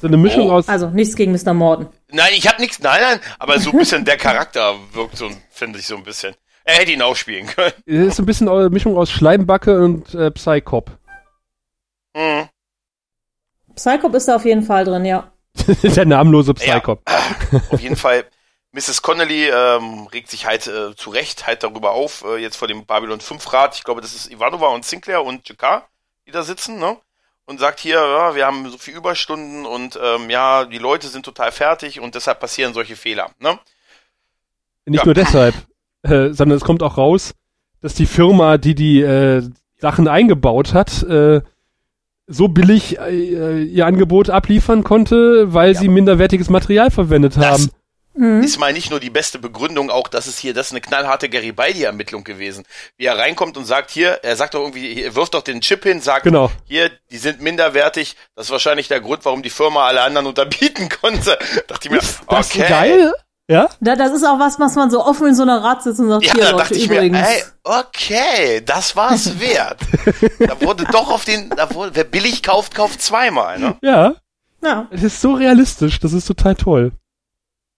[0.00, 0.54] so eine Mischung Oh.
[0.54, 0.68] aus.
[0.68, 1.54] Also nichts gegen Mr.
[1.54, 1.88] Morden.
[2.12, 5.78] Nein, ich habe nichts, nein, nein, aber so ein bisschen der Charakter wirkt so, finde
[5.80, 6.34] ich so ein bisschen.
[6.66, 7.72] Er hätte ihn auch spielen können.
[7.84, 10.90] Es ist so ein bisschen eine Mischung aus Schleimbacke und äh, Psychop.
[12.16, 12.48] Hm.
[13.74, 15.30] Psychop ist da auf jeden Fall drin, ja.
[15.82, 17.02] der namenlose Psychop.
[17.70, 18.24] Auf jeden Fall,
[18.74, 19.02] Mrs.
[19.02, 22.84] Connolly ähm, regt sich halt äh, zu Recht halt darüber auf, äh, jetzt vor dem
[22.84, 23.76] Babylon 5 Rat.
[23.76, 25.86] Ich glaube, das ist Ivanova und Sinclair und Jakar,
[26.26, 26.96] die da sitzen, ne?
[27.46, 31.24] Und sagt hier, ja, wir haben so viel Überstunden und ähm, ja, die Leute sind
[31.24, 33.58] total fertig und deshalb passieren solche Fehler, ne?
[34.86, 35.04] Nicht Ja.
[35.04, 35.54] nur deshalb,
[36.02, 37.34] äh, sondern es kommt auch raus,
[37.80, 39.42] dass die Firma, die die äh,
[39.76, 41.42] Sachen eingebaut hat, äh,
[42.26, 47.70] so billig äh, ihr Angebot abliefern konnte, weil sie minderwertiges Material verwendet Das haben.
[48.16, 51.28] Ist mal nicht nur die beste Begründung, auch das ist hier, das ist eine knallharte
[51.28, 52.64] Garibaldi-Ermittlung gewesen.
[52.96, 55.82] Wie er reinkommt und sagt hier, er sagt doch irgendwie, er wirft doch den Chip
[55.82, 56.50] hin, sagt, Genau.
[56.64, 60.88] hier, die sind minderwertig, das ist wahrscheinlich der Grund, warum die Firma alle anderen unterbieten
[60.88, 61.36] konnte.
[61.66, 62.62] Dachte ich mir, Das okay.
[62.62, 63.12] ist geil.
[63.46, 63.68] Ja?
[63.80, 66.08] Da, das ist auch was, was man so offen in so einer Rat sitzt und
[66.08, 67.18] sagt, Ja, hier da Leute, dachte ich übrigens.
[67.18, 69.80] mir, ey, okay, das war's wert.
[70.38, 73.76] da wurde doch auf den, da wurde, wer billig kauft, kauft zweimal, ne?
[73.82, 74.14] Ja.
[74.62, 74.86] ja.
[74.90, 76.92] Es ist so realistisch, das ist total toll.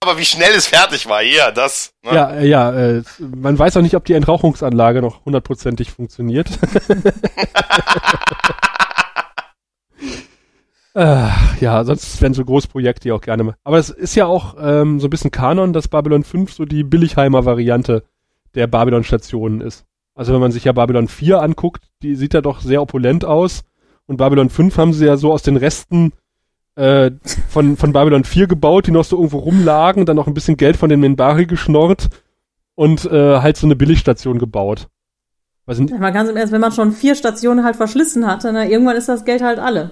[0.00, 1.92] Aber wie schnell es fertig war, ja, das.
[2.04, 2.14] Ne?
[2.14, 6.50] Ja, äh, ja, äh, man weiß auch nicht, ob die Entrauchungsanlage noch hundertprozentig funktioniert.
[10.94, 11.28] äh,
[11.60, 13.56] ja, sonst wären so Großprojekte ja auch gerne mal.
[13.64, 16.84] Aber es ist ja auch ähm, so ein bisschen Kanon, dass Babylon 5 so die
[16.84, 18.04] Billigheimer Variante
[18.54, 19.86] der Babylon-Stationen ist.
[20.14, 23.64] Also wenn man sich ja Babylon 4 anguckt, die sieht ja doch sehr opulent aus.
[24.06, 26.12] Und Babylon 5 haben sie ja so aus den Resten
[26.76, 27.10] äh,
[27.48, 30.76] von, von Babylon 4 gebaut, die noch so irgendwo rumlagen, dann noch ein bisschen Geld
[30.76, 32.08] von den Minbari geschnorrt
[32.74, 34.88] und äh, halt so eine Billigstation gebaut.
[35.64, 38.96] Was sind, Man kann es, wenn man schon vier Stationen halt verschlissen hatte, na, irgendwann
[38.96, 39.90] ist das Geld halt alle.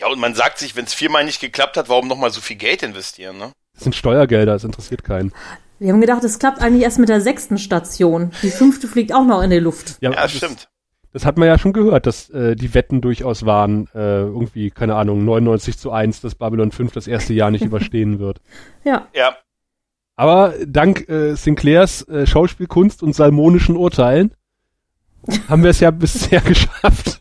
[0.00, 2.56] Ja, und man sagt sich, wenn es viermal nicht geklappt hat, warum nochmal so viel
[2.56, 3.52] Geld investieren, ne?
[3.74, 5.32] das sind Steuergelder, das interessiert keinen.
[5.78, 8.32] Wir haben gedacht, es klappt eigentlich erst mit der sechsten Station.
[8.42, 9.96] Die fünfte fliegt auch noch in die Luft.
[10.00, 10.68] Ja, das, stimmt.
[11.12, 14.94] Das hat man ja schon gehört, dass äh, die Wetten durchaus waren, äh, irgendwie, keine
[14.94, 18.40] Ahnung, 99 zu 1, dass Babylon 5 das erste Jahr nicht überstehen wird.
[18.84, 19.08] Ja.
[19.14, 19.36] Ja,
[20.16, 24.32] Aber dank äh, Sinclairs äh, Schauspielkunst und salmonischen Urteilen
[25.48, 27.20] haben wir es ja bisher geschafft.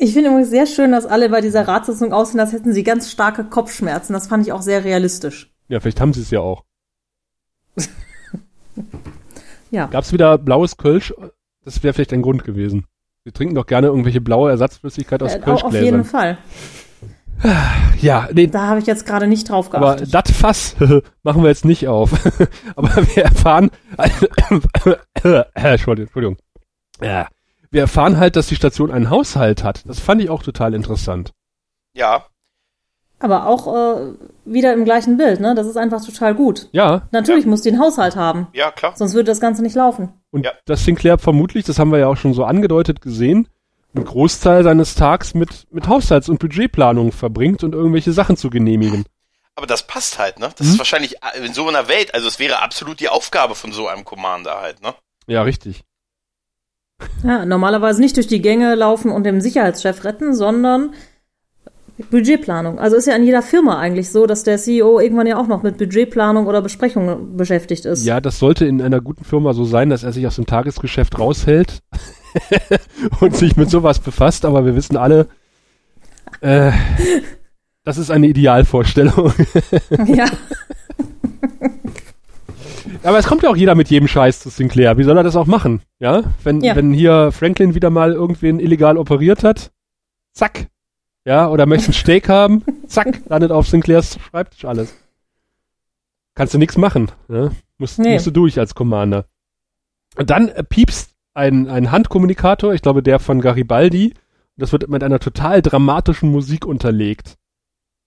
[0.00, 3.10] Ich finde übrigens sehr schön, dass alle bei dieser Ratssitzung aussehen, als hätten sie ganz
[3.10, 4.12] starke Kopfschmerzen.
[4.12, 5.52] Das fand ich auch sehr realistisch.
[5.68, 6.64] Ja, vielleicht haben sie es ja auch.
[9.70, 9.86] Ja.
[9.86, 11.14] Gab's wieder blaues Kölsch?
[11.64, 12.86] Das wäre vielleicht ein Grund gewesen.
[13.24, 16.04] Wir trinken doch gerne irgendwelche blaue Ersatzflüssigkeit aus Äh, au- auf jeden Kölschgläsern.
[16.04, 16.38] Fall.
[18.00, 20.14] Ja, nee, Da habe ich jetzt gerade nicht drauf aber geachtet.
[20.14, 20.76] das Fass
[21.22, 22.12] machen wir jetzt nicht auf.
[22.76, 23.70] aber wir erfahren,
[25.54, 26.36] Entschuldigung, Entschuldigung.
[27.00, 27.28] Ja.
[27.70, 29.86] Wir erfahren halt, dass die Station einen Haushalt hat.
[29.88, 31.32] Das fand ich auch total interessant.
[31.94, 32.24] Ja,
[33.20, 34.12] Aber auch äh,
[34.44, 35.54] wieder im gleichen Bild, ne?
[35.56, 36.68] Das ist einfach total gut.
[36.72, 38.92] Ja, Natürlich muss die einen Haushalt haben, ja, klar.
[38.96, 40.12] sonst würde das Ganze nicht laufen.
[40.30, 40.52] und Ja.
[40.66, 43.48] dass Sinclair vermutlich, das haben wir ja auch schon so angedeutet gesehen,
[43.94, 49.04] einen Großteil seines Tags mit, mit Haushalts- und Budgetplanung verbringt und irgendwelche Sachen zu genehmigen.
[49.56, 50.50] Aber das passt halt, ne?
[50.56, 50.72] Das Hm?
[50.74, 53.88] ist wahrscheinlich äh, in so einer Welt, also es wäre absolut die Aufgabe von so
[53.88, 54.94] einem Commander halt, ne?
[55.26, 55.82] Ja, richtig.
[57.24, 60.94] Ja, normalerweise nicht durch die Gänge laufen und den Sicherheitschef retten, sondern
[62.10, 62.78] Budgetplanung.
[62.78, 65.62] Also ist ja in jeder Firma eigentlich so, dass der CEO irgendwann ja auch noch
[65.62, 68.04] mit Budgetplanung oder Besprechungen beschäftigt ist.
[68.04, 71.18] Ja, das sollte in einer guten Firma so sein, dass er sich aus dem Tagesgeschäft
[71.18, 71.80] raushält
[73.20, 75.26] und sich mit sowas befasst, aber wir wissen alle,
[76.40, 76.70] äh,
[77.84, 79.32] das ist eine Idealvorstellung.
[80.06, 80.26] ja.
[83.02, 84.98] aber es kommt ja auch jeder mit jedem Scheiß zu Sinclair.
[84.98, 85.82] Wie soll er das auch machen?
[85.98, 86.76] Ja, wenn, Ja.
[86.76, 89.72] wenn hier Franklin wieder mal irgendwen illegal operiert hat,
[90.32, 90.66] zack.
[91.28, 94.94] Ja, oder möchte ein Steak haben, zack, landet auf Sinclairs Schreibtisch alles.
[96.34, 97.12] Kannst du nichts machen.
[97.28, 97.54] Ne?
[97.76, 98.14] Musst, Nee.
[98.14, 99.26] musst du durch als Commander.
[100.16, 104.14] Und dann äh, piepst ein, ein Handkommunikator, ich glaube der von Garibaldi.
[104.56, 107.36] Das wird mit einer total dramatischen Musik unterlegt.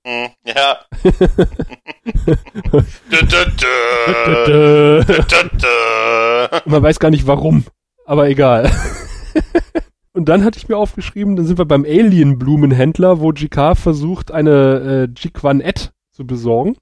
[0.04, 0.80] Hm, ja.
[6.66, 7.66] Und man weiß gar nicht warum,
[8.04, 8.72] aber egal.
[10.14, 15.08] Und dann hatte ich mir aufgeschrieben, dann sind wir beim Alien-Blumenhändler, wo GK versucht, eine
[15.10, 16.76] äh, Jiquanette zu besorgen.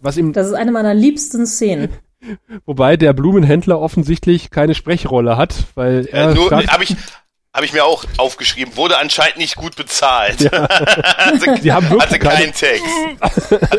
[0.00, 1.88] Was ihm, Das ist eine meiner liebsten Szenen.
[2.66, 6.96] wobei der Blumenhändler offensichtlich keine Sprechrolle hat, weil er Äh, nur fragt- habe ich
[7.56, 10.52] habe ich mir auch aufgeschrieben, wurde anscheinend nicht gut bezahlt.
[10.52, 12.84] also, Die haben wirklich hatte keinen Text.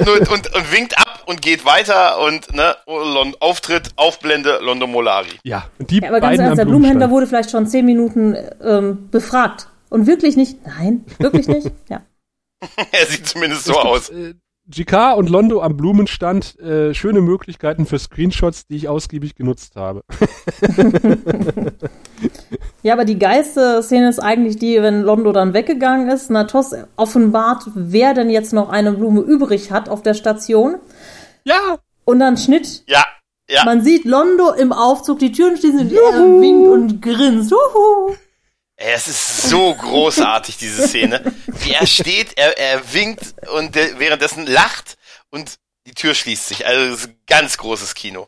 [0.03, 5.29] Nur, und, und winkt ab und geht weiter und ne, Lon Auftritt, Aufblende, Londo Molari.
[5.43, 8.35] ja, und die Ja, aber ganz ernst, am der Blumenhändler wurde vielleicht schon zehn Minuten
[8.63, 9.67] ähm, befragt.
[9.89, 10.57] Und wirklich nicht?
[10.65, 11.71] Nein, wirklich nicht?
[11.89, 12.01] Ja.
[12.91, 14.09] er sieht zumindest so aus.
[14.09, 14.33] Äh,
[14.69, 20.03] GK und Londo am Blumenstand, äh, schöne Möglichkeiten für Screenshots, die ich ausgiebig genutzt habe.
[22.83, 26.29] Ja, aber die geilste Szene ist eigentlich die, wenn Londo dann weggegangen ist.
[26.29, 30.77] Natos offenbart, wer denn jetzt noch eine Blume übrig hat auf der Station.
[31.43, 32.83] Ja, Und dann Schnitt.
[32.87, 33.05] Ja,
[33.49, 33.63] ja.
[33.65, 37.51] Man sieht Londo im Aufzug, die Türen schließen und er winkt und grinst.
[37.51, 38.15] Juhu.
[38.75, 41.21] Ey, Es ist so großartig, diese Szene.
[41.47, 44.97] Wie er steht, er, er winkt und währenddessen lacht
[45.31, 45.55] und
[45.87, 46.67] die Tür schließt sich.
[46.67, 48.27] Also das ist ein ganz großes Kino.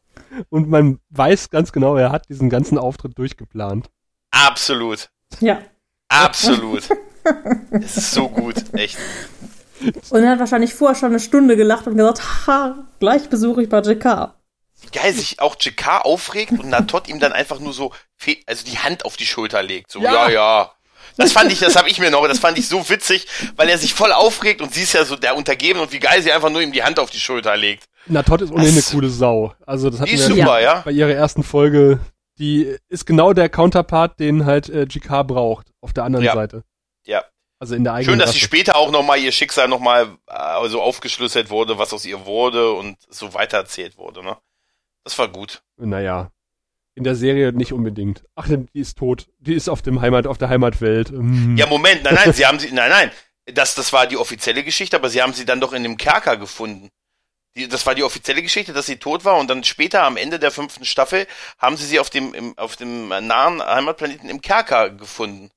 [0.49, 3.89] und man weiß ganz genau, er hat diesen ganzen Auftritt durchgeplant.
[4.45, 5.09] Absolut.
[5.39, 5.61] Ja.
[6.07, 6.83] Absolut.
[7.71, 8.97] es ist so gut, echt.
[10.09, 13.69] Und er hat wahrscheinlich vorher schon eine Stunde gelacht und gesagt, ha, gleich besuche ich
[13.69, 14.33] bei JK.
[14.81, 17.91] Wie geil sich auch JK aufregt und Natot ihm dann einfach nur so,
[18.45, 19.91] also die Hand auf die Schulter legt.
[19.91, 20.29] So, ja, Ja.
[20.29, 20.71] ja.
[21.17, 23.77] Das fand ich, das habe ich mir noch, das fand ich so witzig, weil er
[23.77, 26.49] sich voll aufregt und sie ist ja so der Untergeben und wie geil sie einfach
[26.49, 27.89] nur ihm die Hand auf die Schulter legt.
[28.05, 29.53] Na, Todd ist ohnehin eine coole Sau.
[29.65, 30.81] Also das wir super, ja.
[30.85, 31.99] bei ihrer ersten Folge.
[32.39, 36.33] Die ist genau der Counterpart, den halt äh, GK braucht auf der anderen Ja.
[36.33, 36.63] Seite.
[37.05, 37.23] Ja.
[37.59, 38.45] Also in der eigenen Schön, dass sie Rasse.
[38.45, 42.97] später auch nochmal ihr Schicksal nochmal äh, so aufgeschlüsselt wurde, was aus ihr wurde und
[43.09, 44.37] so weitererzählt wurde, ne?
[45.03, 45.61] Das war gut.
[45.77, 46.31] Naja.
[46.95, 48.23] In der Serie nicht unbedingt.
[48.35, 49.27] Ach, die ist tot.
[49.39, 51.11] Die ist auf dem Heimat, auf der Heimatwelt.
[51.11, 51.55] Mm.
[51.57, 53.11] Ja, Moment, nein, nein, sie haben sie, nein, nein.
[53.53, 56.37] Das, das war die offizielle Geschichte, aber sie haben sie dann doch in dem Kerker
[56.37, 56.89] gefunden.
[57.59, 60.39] Die, das war die offizielle Geschichte, dass sie tot war und dann später am Ende
[60.39, 64.89] der fünften Staffel haben sie sie auf dem, im, auf dem nahen Heimatplaneten im Kerker
[64.89, 65.51] gefunden.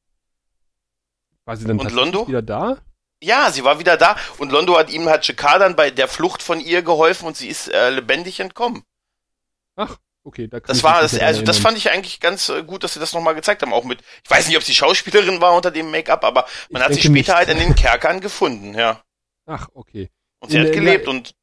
[1.45, 2.27] War sie dann Und Londo?
[2.27, 2.79] wieder da?
[3.23, 6.43] Ja, sie war wieder da und Londo hat ihm, hat Jakar dann bei der Flucht
[6.43, 8.83] von ihr geholfen und sie ist äh, lebendig entkommen.
[9.77, 10.49] Ach, okay.
[10.49, 12.95] Da kann Das ich war, das, also das fand ich eigentlich ganz äh, gut, dass
[12.95, 13.73] sie das nochmal gezeigt haben.
[13.73, 16.87] Auch mit, ich weiß nicht, ob sie Schauspielerin war unter dem Make-up, aber man Ich
[16.87, 17.35] hat sie später nicht.
[17.35, 19.03] halt in den Kerkern gefunden, ja.
[19.47, 20.11] Ach, okay.
[20.41, 21.35] Und sie In hat gelebt und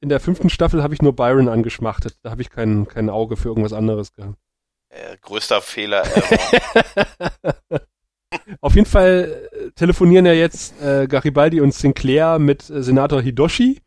[0.00, 2.16] In der fünften Staffel habe ich nur Byron angeschmachtet.
[2.22, 4.38] Da habe ich kein, kein Auge für irgendwas anderes gehabt.
[4.88, 6.04] äh, größter Fehler.
[8.60, 13.80] Auf jeden Fall äh, telefonieren ja jetzt äh, Garibaldi und Sinclair mit äh, Senator Hidoshi,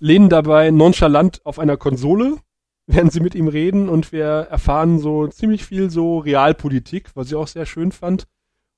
[0.00, 2.36] lehnen dabei nonchalant auf einer Konsole,
[2.86, 7.34] während sie mit ihm reden und wir erfahren so ziemlich viel so Realpolitik, was ich
[7.34, 8.26] auch sehr schön fand.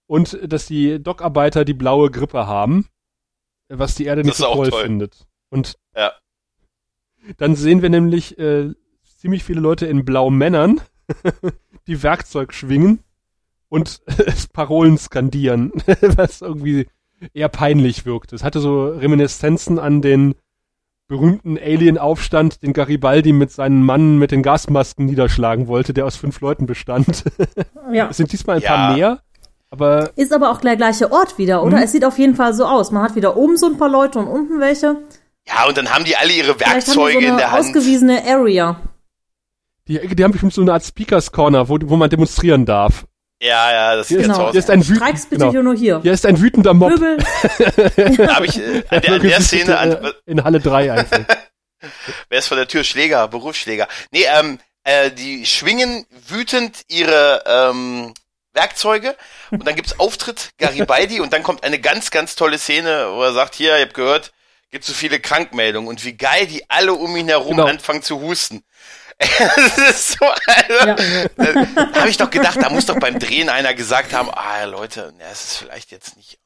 [0.07, 2.89] Und äh, dass die Dockarbeiter die blaue Grippe haben,
[3.69, 4.83] äh, was die Erde nicht Das so ist auch toll, toll.
[4.83, 5.27] findet.
[5.51, 6.13] Und Ja.
[7.39, 8.73] Dann sehen wir nämlich äh,
[9.19, 10.81] ziemlich viele Leute in blauen Männern,
[11.87, 13.01] die Werkzeug schwingen
[13.69, 14.03] und
[14.53, 15.73] Parolen skandieren,
[16.17, 16.87] was irgendwie
[17.33, 18.33] eher peinlich wirkt.
[18.33, 20.35] Es hatte so Reminiszenzen an den
[21.07, 26.41] berühmten Alien-Aufstand, den Garibaldi mit seinen Mann mit den Gasmasken niederschlagen wollte, der aus fünf
[26.41, 27.25] Leuten bestand.
[27.93, 28.09] Ja.
[28.09, 28.69] Es sind diesmal ein Ja.
[28.71, 29.21] paar mehr,
[29.71, 31.83] aber Ist aber auch der gleiche Ort wieder, oder?
[31.83, 32.91] Es sieht auf jeden Fall so aus.
[32.91, 34.97] Man hat wieder oben so ein paar Leute und unten welche.
[35.47, 37.53] Ja, und dann haben die alle ihre Vielleicht haben die Werkzeuge so in eine der
[37.53, 37.61] Hand.
[37.67, 38.81] ausgewiesene Area.
[39.89, 43.05] die, die haben bestimmt so eine Art Speakers Corner, wo, wo man demonstrieren darf.
[43.43, 44.47] Ja, ja, das sieht Hier, jetzt Genau.
[44.47, 44.53] aus.
[44.53, 45.51] hier ist ein Streiks bitte genau.
[45.51, 46.01] hier nur hier.
[46.03, 46.91] Hier ist ein wütender Mob.
[46.91, 47.19] Möbel.
[48.17, 51.19] Da habe ich äh, an der, an der Szene, an, äh, in Halle 3 einfach.
[52.31, 52.85] wer ist vor der Tür?
[52.85, 53.87] Schläger, Berufsschläger.
[54.13, 58.15] Nee, ähm, äh, die schwingen wütend ihre ähm,
[58.55, 59.15] Werkzeuge
[59.51, 63.33] und dann gibt's Auftritt Garibaldi und dann kommt eine ganz, ganz tolle Szene, wo er
[63.35, 64.33] sagt, hier, ihr habt gehört,
[64.75, 67.69] gibt so viele Krankmeldungen und wie geil die alle um ihn herum Genau.
[67.69, 68.65] anfangen zu husten.
[69.19, 70.97] das ist so, also, Ja.
[71.37, 75.15] da habe ich doch gedacht, da muss doch beim Drehen einer gesagt haben, ah Leute,
[75.17, 76.41] na, es ist vielleicht jetzt nicht.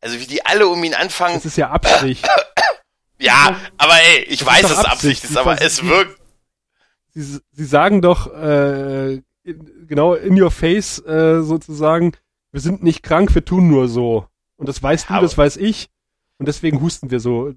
[0.00, 2.26] Also wie die alle um ihn anfangen, Das ist ja Absicht.
[3.20, 5.22] ja, aber ey, ich Das weiß, dass es Absicht.
[5.22, 6.20] Ist, aber es wirkt.
[7.14, 12.12] Sie, sie sagen doch äh, in, genau in your face äh, sozusagen,
[12.50, 14.26] wir sind nicht krank, wir tun nur so.
[14.56, 15.88] Und das weißt Ja, du, das weiß ich.
[16.38, 17.52] Und deswegen husten wir so.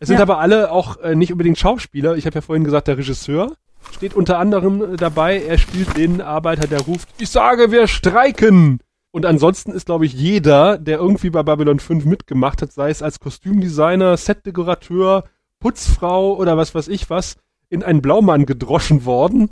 [0.00, 0.22] Es sind Ja.
[0.22, 2.16] aber alle auch äh, nicht unbedingt Schauspieler.
[2.16, 3.52] Ich habe ja vorhin gesagt, der Regisseur
[3.92, 5.42] steht unter anderem äh, dabei.
[5.42, 8.80] Er spielt den Arbeiter, der ruft, ich sage, wir streiken.
[9.10, 13.02] Und ansonsten ist, glaube ich, jeder, der irgendwie bei Babylon 5 mitgemacht hat, sei es
[13.02, 15.24] als Kostümdesigner, Setdekorateur,
[15.60, 17.36] Putzfrau oder was weiß ich was,
[17.70, 19.48] in einen Blaumann gedroschen worden,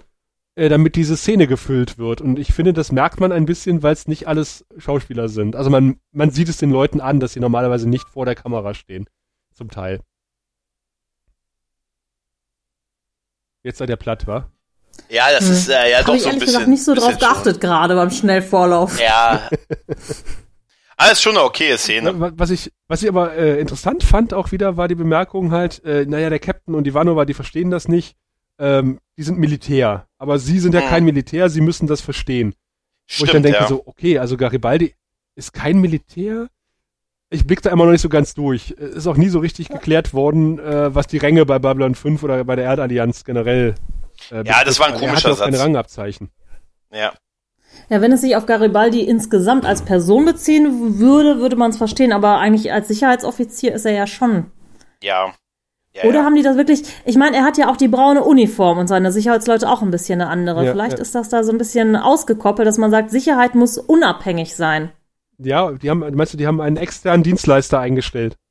[0.56, 2.20] äh, damit diese Szene gefüllt wird.
[2.20, 5.54] Und ich finde, das merkt man ein bisschen, weil es nicht alles Schauspieler sind.
[5.54, 8.74] Also man, man sieht es den Leuten an, dass sie normalerweise nicht vor der Kamera
[8.74, 9.06] stehen.
[9.54, 10.00] Zum Teil.
[13.62, 14.50] Jetzt seid ihr platt, wa?
[15.08, 16.46] Ja, das ist äh, ja Habe doch ich so ein ehrlich bisschen.
[16.60, 18.98] gesagt nicht so drauf geachtet gerade beim Schnellvorlauf.
[19.00, 19.50] Ja.
[20.96, 22.18] Aber ist schon eine okaye Szene.
[22.18, 25.84] Wa- Was ich, was ich aber äh, interessant fand auch wieder, war die Bemerkung halt,
[25.84, 28.16] äh, naja, der Captain und Ivanova, die verstehen das nicht.
[28.58, 30.06] Ähm, die sind Militär.
[30.18, 30.88] Aber sie sind ja Hm.
[30.88, 32.54] kein Militär, sie müssen das verstehen.
[33.18, 33.66] Wo ich dann Stimmt, denke ja.
[33.68, 34.94] so, okay, also Garibaldi
[35.36, 36.48] ist kein Militär.
[37.30, 38.70] Ich blick da immer noch nicht so ganz durch.
[38.78, 42.22] Es Ist auch nie so richtig geklärt worden, äh, was die Ränge bei Babylon 5
[42.22, 43.74] oder bei der Erdallianz generell
[44.30, 45.64] äh, Ja, das war ein komischer er hat auch keine Satz.
[45.66, 46.30] Rangabzeichen.
[46.92, 47.12] ja.
[47.90, 52.10] Ja, wenn es sich auf Garibaldi insgesamt als Person beziehen würde, würde man es verstehen,
[52.10, 54.50] aber eigentlich als Sicherheitsoffizier ist er ja schon.
[55.02, 55.34] Ja.
[55.96, 56.24] Ja Oder ja.
[56.24, 56.82] haben die das wirklich?
[57.04, 60.20] Ich meine, er hat ja auch die braune Uniform und seine Sicherheitsleute auch ein bisschen
[60.20, 60.64] eine andere.
[60.64, 61.02] Ja, Vielleicht ja.
[61.02, 64.92] ist das da so ein bisschen ausgekoppelt, dass man sagt, Sicherheit muss unabhängig sein.
[65.38, 68.36] Ja, die haben, meinst du, die haben einen externen Dienstleister eingestellt?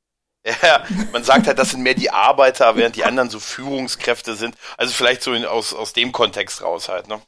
[0.62, 4.56] Ja, man sagt halt, das sind mehr die Arbeiter, während die anderen so Führungskräfte sind.
[4.76, 7.20] Also vielleicht so in, aus, aus dem Kontext raus halt, ne?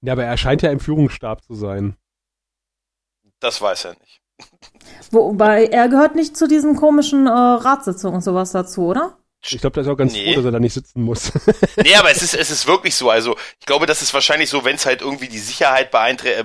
[0.00, 1.98] Ja, aber er scheint ja im Führungsstab zu sein.
[3.40, 4.22] Das weiß er nicht.
[5.12, 9.18] Wobei er gehört nicht zu diesen komischen äh, Ratssitzungen und sowas dazu, oder?
[9.44, 10.26] Ich glaube, der ist auch ganz Nee.
[10.32, 11.32] froh, dass er da nicht sitzen muss.
[11.76, 13.10] Nee, aber es ist, es ist wirklich so.
[13.10, 16.44] Also, ich glaube, das ist wahrscheinlich so, wenn es halt irgendwie die Sicherheit beeintre äh,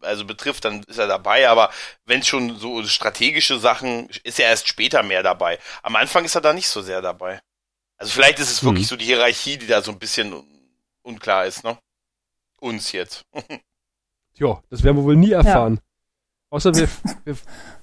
[0.00, 1.48] also betrifft, dann ist er dabei.
[1.48, 1.70] Aber
[2.04, 5.58] wenn es schon so strategische Sachen, ist er erst später mehr dabei.
[5.84, 7.40] Am Anfang ist er da nicht so sehr dabei.
[7.96, 8.88] Also vielleicht ist es wirklich Mhm.
[8.90, 10.44] so die Hierarchie, die da so ein bisschen un-
[11.02, 11.78] unklar ist, ne?
[12.60, 13.22] Uns jetzt.
[14.36, 15.78] Tja, das werden wir wohl nie erfahren.
[16.52, 16.86] Außer wir,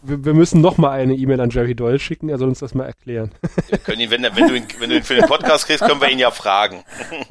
[0.03, 2.75] wir, wir müssen noch mal eine E-Mail an Jerry Doyle schicken, er soll uns das
[2.75, 3.31] mal erklären.
[3.67, 5.99] Wir können ihn, wenn, wenn, du ihn, wenn du ihn für den Podcast kriegst, können
[5.99, 6.83] wir ihn ja fragen.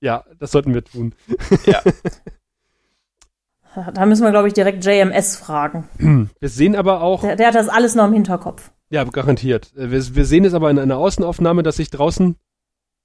[0.00, 1.12] Ja, das sollten wir tun.
[1.66, 1.82] Ja.
[3.92, 5.88] Da müssen wir, glaube ich, direkt JMS fragen.
[6.38, 8.70] Wir sehen aber auch, Der, der hat das alles noch im Hinterkopf.
[8.90, 9.72] ja, garantiert.
[9.74, 12.36] Wir, wir sehen es aber in einer Außenaufnahme, dass sich draußen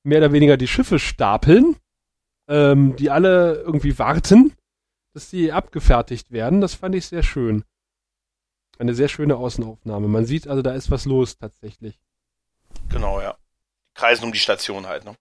[0.03, 1.77] mehr oder weniger die Schiffe stapeln,
[2.47, 4.53] ähm, die alle irgendwie warten,
[5.13, 6.61] dass sie abgefertigt werden.
[6.61, 7.63] Das fand ich sehr schön.
[8.79, 10.07] Eine sehr schöne Außenaufnahme.
[10.07, 11.99] Man sieht also, da ist was los tatsächlich.
[12.89, 13.33] Genau, ja.
[13.91, 15.15] Die kreisen um die Station halt, ne?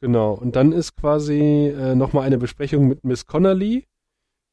[0.00, 0.32] Genau.
[0.34, 3.86] Und dann ist quasi äh, nochmal eine Besprechung mit Miss Connolly,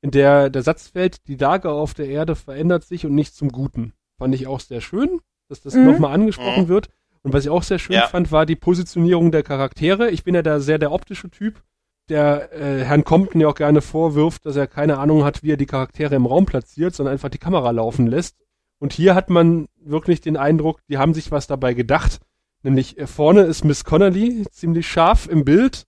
[0.01, 3.49] in der der Satz fällt, die Lage auf der Erde verändert sich und nicht zum
[3.49, 3.93] Guten.
[4.17, 5.85] Fand ich auch sehr schön, dass das Mhm.
[5.85, 6.67] nochmal angesprochen Mhm.
[6.69, 6.89] wird.
[7.21, 8.07] Und was ich auch sehr schön Ja.
[8.07, 10.09] fand, war die Positionierung der Charaktere.
[10.09, 11.61] Ich bin ja da sehr der optische Typ,
[12.09, 15.57] der äh, Herrn Compton ja auch gerne vorwirft, dass er keine Ahnung hat, wie er
[15.57, 18.37] die Charaktere im Raum platziert, sondern einfach die Kamera laufen lässt.
[18.79, 22.19] Und hier hat man wirklich den Eindruck, die haben sich was dabei gedacht.
[22.63, 25.85] Nämlich äh, vorne ist Miss Connolly ziemlich scharf im Bild.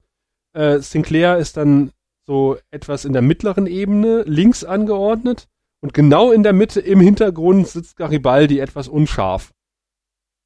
[0.53, 1.91] Äh, Sinclair ist dann
[2.25, 5.47] so etwas in der mittleren Ebene, links angeordnet.
[5.81, 9.51] Und genau in der Mitte im Hintergrund sitzt Garibaldi etwas unscharf.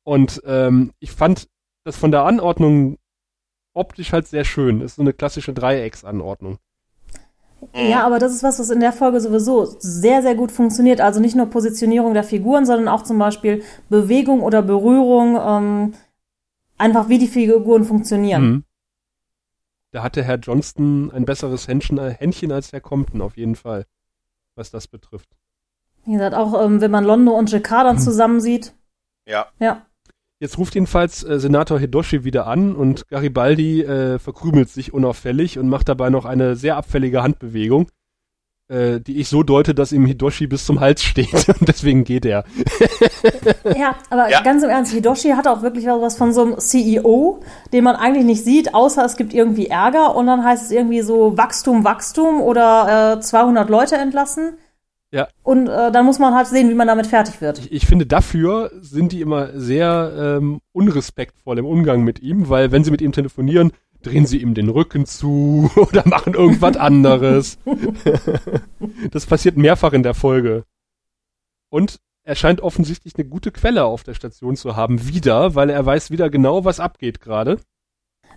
[0.03, 1.47] Und ähm, ich fand
[1.83, 2.97] das von der Anordnung
[3.75, 4.81] optisch halt sehr schön.
[4.81, 6.57] Ist so eine klassische Dreiecksanordnung.
[7.73, 11.01] Ja, aber das ist was, was in der Folge sowieso sehr, sehr gut funktioniert.
[11.01, 15.93] Also nicht nur Positionierung der Figuren, sondern auch zum Beispiel Bewegung oder Berührung, ähm,
[16.77, 18.43] einfach wie die Figuren funktionieren.
[18.43, 18.63] Mhm.
[19.91, 23.85] Da hatte Herr Johnston ein besseres Händchen, äh, Händchen als Herr Compton, auf jeden Fall,
[24.55, 25.29] was das betrifft.
[26.05, 28.73] Wie gesagt, auch ähm, wenn man Londo und Jakar dann zusammen sieht.
[29.25, 29.47] Ja.
[29.59, 29.85] Ja.
[30.39, 35.69] Jetzt ruft jedenfalls äh, Senator Hidoshi wieder an und Garibaldi äh, verkrümelt sich unauffällig und
[35.69, 37.87] macht dabei noch eine sehr abfällige Handbewegung,
[38.67, 42.25] äh, die ich so deute, dass ihm Hidoshi bis zum Hals steht und deswegen geht
[42.25, 42.43] er.
[43.77, 44.41] Ja, aber Ja.
[44.41, 47.39] ganz im Ernst, Hidoshi hat auch wirklich was von so einem CEO,
[47.71, 51.01] den man eigentlich nicht sieht, außer es gibt irgendwie Ärger und dann heißt es irgendwie
[51.01, 54.57] so Wachstum, Wachstum oder äh, 200 Leute entlassen.
[55.11, 55.27] Ja.
[55.43, 57.59] Und äh, dann muss man halt sehen, wie man damit fertig wird.
[57.59, 62.71] Ich, ich finde, dafür sind die immer sehr ähm, unrespektvoll im Umgang mit ihm, weil
[62.71, 67.57] wenn sie mit ihm telefonieren, drehen sie ihm den Rücken zu oder machen irgendwas anderes.
[69.11, 70.63] das passiert mehrfach in der Folge.
[71.69, 75.85] Und er scheint offensichtlich eine gute Quelle auf der Station zu haben, wieder, weil er
[75.85, 77.57] weiß wieder genau, was abgeht gerade.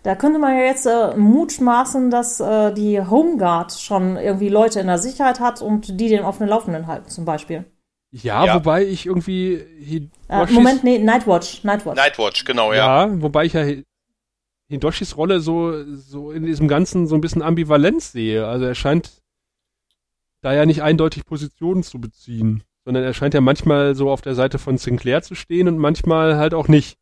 [0.03, 4.87] Da könnte man ja jetzt äh, mutmaßen, dass äh, die Homeguard schon irgendwie Leute in
[4.87, 7.65] der Sicherheit hat und die den auf den Laufenden halten, zum Beispiel.
[8.11, 8.55] Ja, Ja.
[8.55, 11.97] wobei ich irgendwie Äh, Hidoshis, Moment, nee, Nightwatch, Nightwatch.
[11.97, 13.07] Nightwatch, genau, ja.
[13.07, 13.85] ja, wobei ich ja Hi-
[14.71, 18.47] Hidoshis Rolle so, so in diesem Ganzen so ein bisschen Ambivalenz sehe.
[18.47, 19.23] Also er scheint
[20.43, 24.35] da ja nicht eindeutig Positionen zu beziehen, sondern er scheint ja manchmal so auf der
[24.35, 26.97] Seite von Sinclair zu stehen und manchmal halt auch nicht.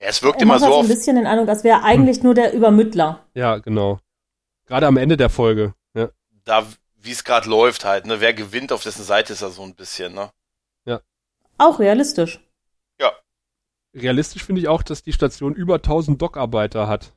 [0.00, 0.84] Ja, es wirkt Er immer macht so halt so auf.
[0.86, 3.24] ein bisschen den Eindruck, als wäre er eigentlich nur der Übermittler.
[3.34, 4.00] Ja, genau.
[4.66, 5.74] Gerade am Ende der Folge.
[5.94, 6.10] Ja.
[6.44, 6.66] da,
[6.96, 8.20] wie es gerade läuft halt, ne?
[8.20, 10.30] Wer gewinnt, auf dessen Seite ist er so ein bisschen, ne?
[11.58, 12.40] Auch realistisch.
[13.94, 17.12] Realistisch finde ich auch, dass die Station über 1000 Dockarbeiter hat.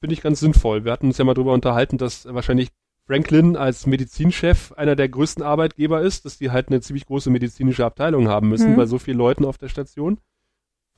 [0.00, 0.84] Finde ich ganz sinnvoll.
[0.84, 2.68] Wir hatten uns ja mal drüber unterhalten, dass wahrscheinlich
[3.06, 7.86] Franklin als Medizinchef einer der größten Arbeitgeber ist, dass die halt eine ziemlich große medizinische
[7.86, 8.76] Abteilung haben müssen Mhm.
[8.76, 10.20] bei so vielen Leuten auf der Station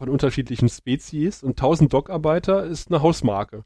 [0.02, 3.62] von unterschiedlichen Spezies und 1000 Dockarbeiter ist eine Hausmarke.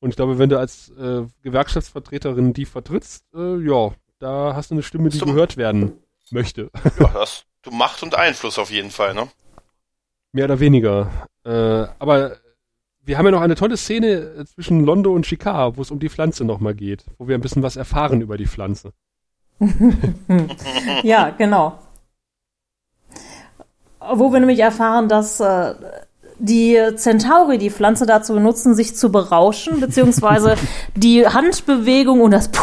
[0.00, 4.74] Und ich glaube, wenn du als äh, Gewerkschaftsvertreterin die vertrittst, äh, ja, da hast du
[4.74, 5.92] eine Stimme, die gehört werden
[6.30, 6.70] möchte.
[6.98, 9.28] Ja, das, du Macht und Einfluss auf jeden Fall, ne?
[10.32, 11.10] Mehr oder weniger.
[11.44, 11.50] Äh,
[11.98, 12.38] aber
[13.02, 15.98] wir haben ja noch eine tolle Szene äh, zwischen Londo und Shikar, wo es um
[15.98, 18.94] die Pflanze nochmal geht, wo wir ein bisschen was erfahren über die Pflanze.
[21.02, 21.78] Ja, genau.
[24.12, 25.74] Wo wir nämlich erfahren, dass äh,
[26.38, 30.56] die Centauri die Pflanze dazu benutzen, sich zu berauschen, beziehungsweise
[30.94, 32.62] die Handbewegung und das Puh,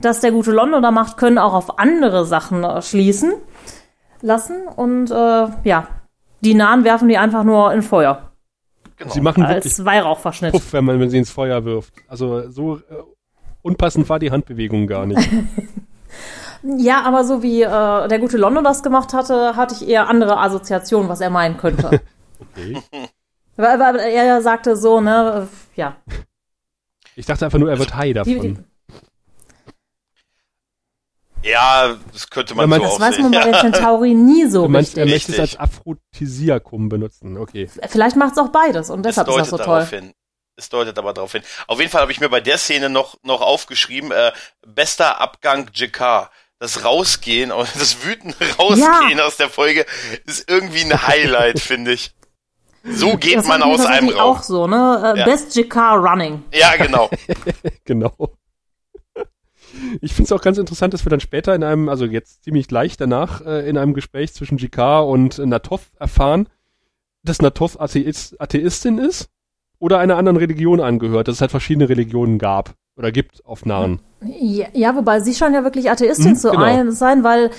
[0.00, 3.32] das der gute Londo da macht, können auch auf andere Sachen äh, schließen
[4.20, 4.66] lassen.
[4.68, 5.88] Und äh, ja,
[6.40, 8.30] die Nahen werfen die einfach nur in Feuer.
[8.98, 9.12] Genau.
[9.12, 10.52] Sie machen wirklich Als Weihrauchverschnitt.
[10.52, 11.92] Puff, wenn man wenn sie ins Feuer wirft.
[12.08, 12.80] Also so äh,
[13.62, 15.20] unpassend war die Handbewegung gar nicht.
[16.78, 20.38] Ja, aber so wie äh, der gute Londo das gemacht hatte, hatte ich eher andere
[20.38, 22.00] Assoziationen, was er meinen könnte.
[22.38, 22.82] Okay.
[23.56, 25.96] weil, weil er ja sagte so, ne, äh, ja.
[27.14, 28.40] Ich dachte einfach nur, er wird high Die, davon.
[28.40, 28.56] die,
[31.42, 34.62] Ja, das könnte man Wenn so man- das weiß man bei den Centauri nie so
[34.64, 37.36] Du meinst, er möchte es als Aphrodisiakum benutzen.
[37.38, 37.68] Okay.
[37.88, 39.84] Vielleicht macht es auch beides und Es deshalb ist das so toll.
[39.86, 40.12] hin.
[40.56, 41.42] Es deutet aber darauf hin.
[41.66, 44.32] Auf jeden Fall habe ich mir bei der Szene noch, noch aufgeschrieben, äh,
[44.66, 46.30] bester Abgang Jakar.
[46.58, 49.84] Das Rausgehen, das wütende Rausgehen aus der Folge
[50.24, 52.14] ist irgendwie ein Highlight, finde ich.
[52.84, 54.20] So geht Das man aus einem Raum.
[54.36, 55.14] auch so, ne?
[55.16, 55.24] Äh, Ja.
[55.24, 56.42] Best Jakar Running.
[56.52, 57.10] Ja, genau.
[57.84, 58.14] Genau.
[60.00, 62.66] Ich finde es auch ganz interessant, dass wir dann später in einem, also jetzt ziemlich
[62.68, 66.48] gleich danach, äh, in einem Gespräch zwischen Jikar und äh, Natov erfahren,
[67.22, 69.28] dass Natov Atheist, Atheistin ist
[69.78, 74.00] oder einer anderen Religion angehört, dass es halt verschiedene Religionen gab oder gibt auf Nahen.
[74.22, 76.62] Ja, ja, wobei sie scheint ja wirklich Atheistin Hm, zu genau.
[76.62, 77.50] ein, sein, weil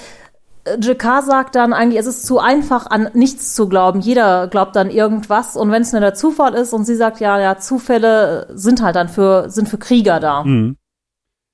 [0.66, 4.00] äh, Jakar sagt dann eigentlich, es ist zu einfach, an nichts zu glauben.
[4.02, 7.40] Jeder glaubt dann irgendwas und wenn es nur der Zufall ist und sie sagt, ja,
[7.40, 10.44] ja, Zufälle sind halt dann für, sind für Krieger da.
[10.44, 10.78] Mhm.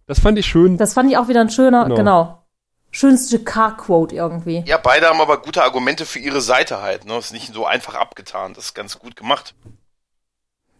[0.08, 0.78] Das fand ich schön.
[0.78, 1.96] Das fand ich auch wieder ein schöner, Genau.
[1.96, 2.40] genau.
[2.92, 4.64] Schönes Jakar-Quote irgendwie.
[4.68, 7.06] Ja, beide haben aber gute Argumente für ihre Seite halt.
[7.06, 7.18] Ne?
[7.18, 8.54] Ist nicht so einfach abgetan.
[8.54, 9.56] Das ist ganz gut gemacht.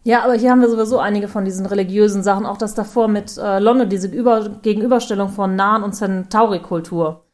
[0.04, 3.38] Ja, aber hier haben wir sowieso einige von diesen religiösen Sachen, auch das davor mit
[3.38, 7.26] äh, London, diese Über Gegenüberstellung von Nahen und Centauri-Kultur.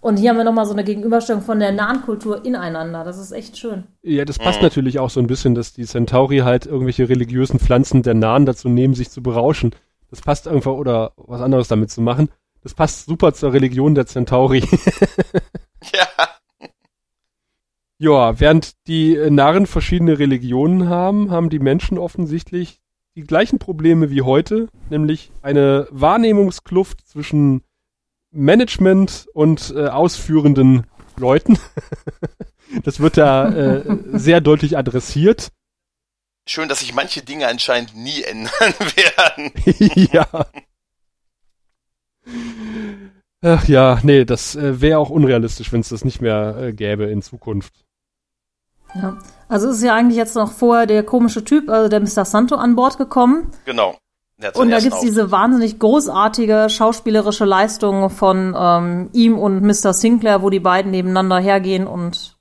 [0.00, 3.04] Und hier haben wir nochmal so eine Gegenüberstellung von der Nahen-Kultur ineinander.
[3.04, 3.84] Das ist echt schön.
[4.02, 8.02] Ja, das passt natürlich auch so ein bisschen, dass die Centauri halt irgendwelche religiösen Pflanzen
[8.02, 9.74] der Nahen dazu nehmen, sich zu berauschen.
[10.10, 12.28] Das passt einfach, oder was anderes damit zu machen.
[12.62, 14.62] Das passt super zur Religion der Centauri.
[15.92, 16.06] Ja.
[17.98, 22.80] Ja, während die äh, Narren verschiedene Religionen haben, haben die Menschen offensichtlich
[23.16, 27.62] die gleichen Probleme wie heute, nämlich eine Wahrnehmungskluft zwischen
[28.32, 30.86] Management und äh, ausführenden
[31.16, 31.58] Leuten.
[32.82, 35.52] das wird da äh, sehr deutlich adressiert.
[36.46, 38.50] Schön, dass sich manche Dinge anscheinend nie ändern
[38.96, 39.52] werden.
[40.12, 40.46] ja.
[43.40, 47.04] Ach ja, nee, das äh, wäre auch unrealistisch, wenn es das nicht mehr äh, gäbe
[47.04, 47.83] in Zukunft.
[48.94, 49.16] Ja.
[49.48, 52.24] Also ist ja eigentlich jetzt noch vorher der komische Typ, also der Mr.
[52.24, 53.50] Santo an Bord gekommen.
[53.64, 53.96] Genau.
[54.54, 59.92] Und da gibt's diese wahnsinnig großartige schauspielerische Leistung von ähm, ihm und Mr.
[59.92, 62.36] Sinclair, wo die beiden nebeneinander hergehen und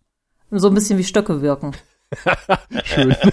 [0.50, 1.74] so ein bisschen wie Stöcke wirken.
[2.84, 3.16] Schön.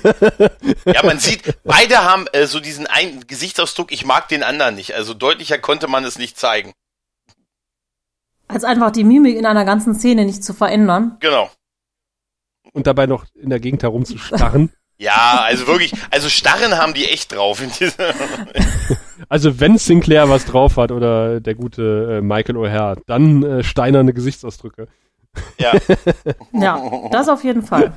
[0.86, 4.94] Ja, man sieht, beide haben äh, so diesen einen Gesichtsausdruck, ich mag den anderen nicht.
[4.94, 6.72] Also deutlicher konnte man es nicht zeigen.
[8.48, 11.16] Als einfach die Mimik in einer ganzen Szene nicht zu verändern.
[11.20, 11.50] Genau.
[12.72, 14.70] Und dabei noch in der Gegend herumzustarren.
[15.02, 17.62] Ja, also wirklich, also Starren haben die echt drauf.
[17.62, 18.12] In dieser
[19.30, 24.12] Also wenn Sinclair was drauf hat oder der gute äh, Michael O'Hare, dann äh, steinerne
[24.12, 24.88] Gesichtsausdrücke.
[25.58, 25.72] ja.
[26.52, 27.94] Ja, das auf jeden Fall.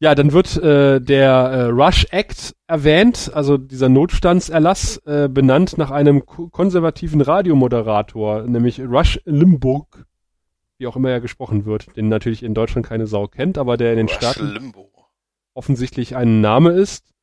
[0.00, 5.92] Ja, dann wird äh, der äh, Rush Act erwähnt, also dieser Notstandserlass, äh, benannt nach
[5.92, 10.06] einem ko- konservativen Radiomoderator, nämlich Rush Limburg,
[10.82, 13.92] wie auch immer er gesprochen wird, den natürlich in Deutschland keine Sau kennt, aber der
[13.92, 14.90] in den Staaten Limbo.
[15.54, 17.14] offensichtlich ein Name ist.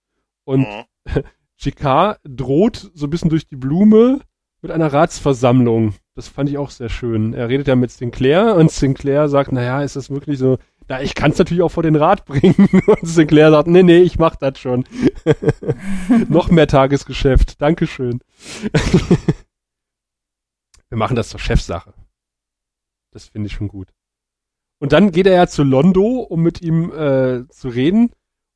[0.45, 0.86] Und Mhm.
[1.57, 4.22] Chicard droht so ein bisschen durch die Blume
[4.62, 5.93] mit einer Ratsversammlung.
[6.16, 7.34] Das fand ich auch sehr schön.
[7.34, 10.57] Er redet ja mit Sinclair und Sinclair sagt, naja, ist das wirklich so,
[10.88, 12.55] na, ich kann es natürlich auch vor den Rat bringen.
[12.88, 14.86] Und Sinclair sagt, nee, nee, ich mach das schon.
[16.30, 17.62] Noch mehr Tagesgeschäft.
[17.62, 18.22] Dankeschön.
[20.89, 21.93] Wir machen das zur Chefsache.
[23.12, 23.89] Das finde ich schon gut.
[24.80, 28.12] Und dann geht er ja zu Londo, um mit ihm äh, zu reden.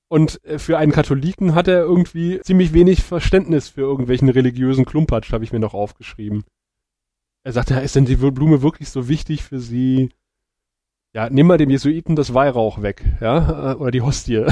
[0.07, 5.33] Und äh, für einen Katholiken hat er irgendwie ziemlich wenig Verständnis für irgendwelchen religiösen Klumpatsch,
[5.33, 6.43] habe ich mir noch aufgeschrieben.
[7.43, 10.11] Er sagt, ja, ist denn die Blume wirklich so wichtig für sie?
[11.13, 14.33] Ja, nimm mal dem Jesuiten das Weihrauch weg, ja, äh, oder die Hostie.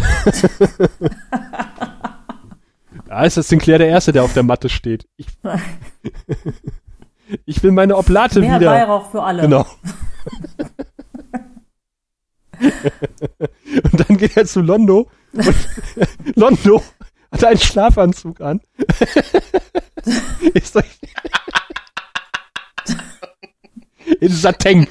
[3.07, 5.07] ja, ist das Sinclair der Erste, der auf der Matte steht.
[5.15, 5.27] Ich,
[7.45, 8.71] ich will meine Oblate Mehr wieder.
[8.71, 9.41] Weihrauch für alle.
[9.43, 9.65] Genau.
[12.59, 15.55] und dann geht er zu Londo und
[16.35, 16.83] Londo
[17.31, 18.61] hat einen Schlafanzug an.
[20.53, 20.99] Ist euch
[24.19, 24.87] in Sateng.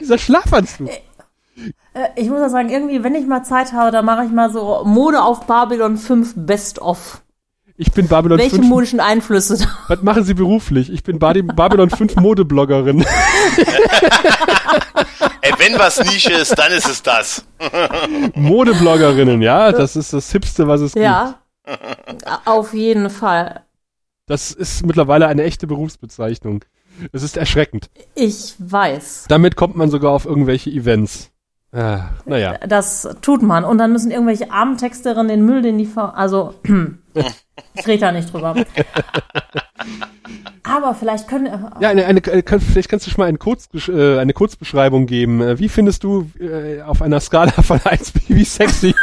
[0.00, 0.88] Dieser Schlafanzug.
[0.88, 4.50] Äh, Ich muss ja sagen, irgendwie, wenn ich mal Zeit habe, dann mache ich mal
[4.50, 7.22] so Mode auf Babylon 5 Best of.
[7.76, 8.68] Ich bin Babylon Welche 5.
[8.68, 9.66] modischen Einflüsse da?
[9.88, 10.92] Was machen Sie beruflich?
[10.92, 13.04] Ich bin Badi- Babylon 5 Modebloggerin.
[15.40, 17.44] Ey, wenn was Nische ist, dann ist es das.
[18.34, 21.04] Modebloggerinnen, ja, das ist das Hipste, was es gibt.
[21.04, 21.40] Ja.
[22.44, 23.64] Auf jeden Fall.
[24.26, 26.64] Das ist mittlerweile eine echte Berufsbezeichnung.
[27.12, 27.90] Es ist erschreckend.
[28.14, 29.24] Ich weiß.
[29.28, 31.30] Damit kommt man sogar auf irgendwelche Events.
[31.74, 32.56] Ah, naja.
[32.68, 33.64] Das tut man.
[33.64, 36.54] Und dann müssen irgendwelche armen Texterinnen den Müll, den die ver Also,
[37.74, 38.54] ich rede da nicht drüber.
[40.62, 41.46] Aber vielleicht können.
[41.80, 45.06] Ja, eine, eine, eine, kann- vielleicht kannst du schon mal eine, Kurz, äh, eine Kurzbeschreibung
[45.06, 45.40] geben.
[45.42, 48.94] Äh, Wie findest du äh, auf einer Skala von 1 bis wie sexy?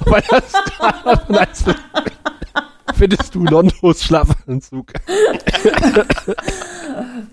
[0.00, 1.74] auf einer Skala von 1 bis
[2.96, 4.92] findest du Londos Schlafanzug?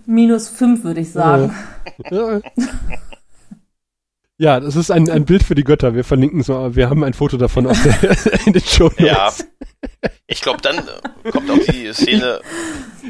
[0.06, 1.56] Minus fünf, würde ich sagen.
[2.12, 2.40] Ja.
[4.38, 5.94] Ja, das ist ein, ein Bild für die Götter.
[5.94, 9.32] Wir verlinken so, wir haben ein Foto davon auf der, in den Show Ja.
[10.28, 10.88] Ich glaube, dann
[11.32, 12.42] kommt auch die Szene,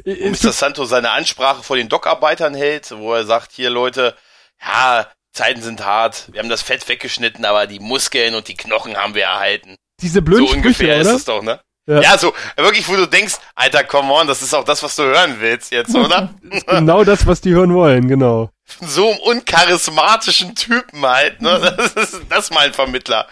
[0.04, 0.52] wo Mr.
[0.52, 4.16] Santo seine Ansprache vor den Dockarbeitern hält, wo er sagt, hier Leute,
[4.62, 8.96] ja, Zeiten sind hart, wir haben das Fett weggeschnitten, aber die Muskeln und die Knochen
[8.98, 9.76] haben wir erhalten.
[10.02, 11.60] Diese blöden so ungefähr Sprüche, ist es doch, ne?
[11.88, 12.02] Ja.
[12.02, 12.18] Ja.
[12.18, 15.38] so, wirklich, wo du denkst, Alter, come on, das ist auch das, was du hören
[15.40, 16.34] willst jetzt, oder?
[16.68, 18.52] Genau das, was die hören wollen, genau.
[18.82, 21.76] So einem uncharismatischen Typen halt, ne?
[21.78, 23.28] Das ist das ist mal ein Vermittler.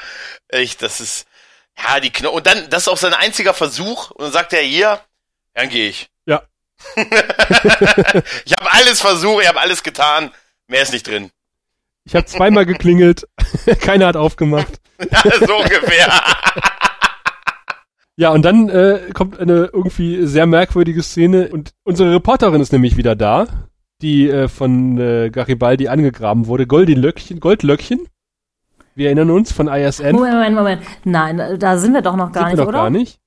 [0.47, 1.25] Echt, das ist,
[1.77, 2.35] ja, die Knochen.
[2.35, 4.11] Und dann, das ist auch sein einziger Versuch.
[4.11, 4.99] Und dann sagt er, hier,
[5.53, 6.09] dann gehe ich.
[6.25, 6.43] Ja.
[6.95, 10.31] ich habe alles versucht, ich habe alles getan.
[10.67, 11.31] Mehr ist nicht drin.
[12.03, 13.27] Ich habe zweimal geklingelt,
[13.81, 14.79] keiner hat aufgemacht.
[14.99, 16.11] Ja, so ungefähr.
[18.15, 22.97] Ja, und dann äh, kommt eine irgendwie sehr merkwürdige Szene und unsere Reporterin ist nämlich
[22.97, 23.69] wieder da,
[24.01, 26.67] die äh, von äh, Garibaldi angegraben wurde.
[26.67, 28.07] Goldilöckchen, Goldlöckchen.
[28.95, 30.11] Wir erinnern uns von ISN.
[30.11, 30.81] Moment, Moment, Moment.
[31.05, 32.77] Nein, da sind wir doch noch gar Sind nicht, wir doch oder?
[32.79, 33.21] gar nicht.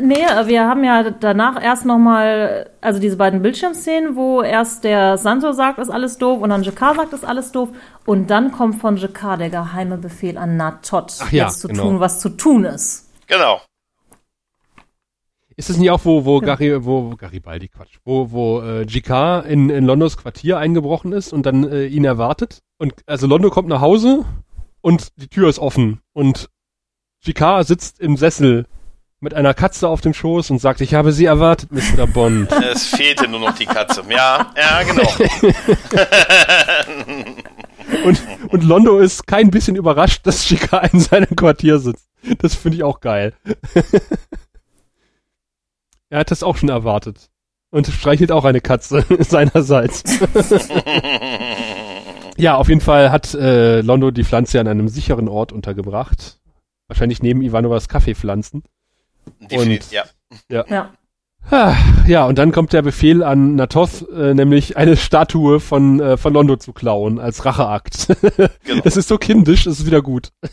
[0.00, 5.52] Nee, wir haben ja danach erst nochmal, also diese beiden Bildschirmszenen, wo erst der Santo
[5.52, 7.68] sagt, ist alles doof und dann Jakar sagt, ist alles doof.
[8.06, 11.82] Und dann kommt von Jakar der geheime Befehl an Natot, ja, jetzt zu genau.
[11.82, 13.10] tun, was zu tun ist.
[13.26, 13.60] Genau.
[15.58, 19.40] Ist es nicht auch, wo, wo Gary, wo, wo Garibaldi, Quatsch, wo, wo äh, GK
[19.40, 22.62] in, in Londos Quartier eingebrochen ist und dann äh, ihn erwartet?
[22.78, 24.26] Und also Londo kommt nach Hause
[24.82, 26.50] und die Tür ist offen und
[27.24, 28.66] GK sitzt im Sessel
[29.20, 32.06] mit einer Katze auf dem Schoß und sagt, ich habe sie erwartet, Mr.
[32.06, 32.52] Bond.
[32.62, 34.04] Es fehlte nur noch die Katze.
[34.10, 35.10] Ja, ja, genau.
[38.04, 42.06] und, und Londo ist kein bisschen überrascht, dass GK in seinem Quartier sitzt.
[42.38, 43.32] Das finde ich auch geil.
[46.10, 47.30] er hat das auch schon erwartet.
[47.70, 50.04] Und streichelt auch eine Katze seinerseits.
[52.36, 56.38] ja, auf jeden Fall hat äh, Londo die Pflanze an einem sicheren Ort untergebracht.
[56.88, 58.62] Wahrscheinlich neben Ivanovas Kaffeepflanzen.
[59.40, 60.04] Definitiv, ja.
[60.48, 60.64] Ja.
[60.70, 60.92] Ah,
[61.50, 66.32] Ja, und dann kommt der Befehl an Natoth, äh, nämlich eine Statue von, äh, von
[66.32, 68.08] Londo zu klauen als Racheakt.
[68.64, 68.82] Genau.
[68.82, 70.32] Das ist so kindisch, das ist wieder gut.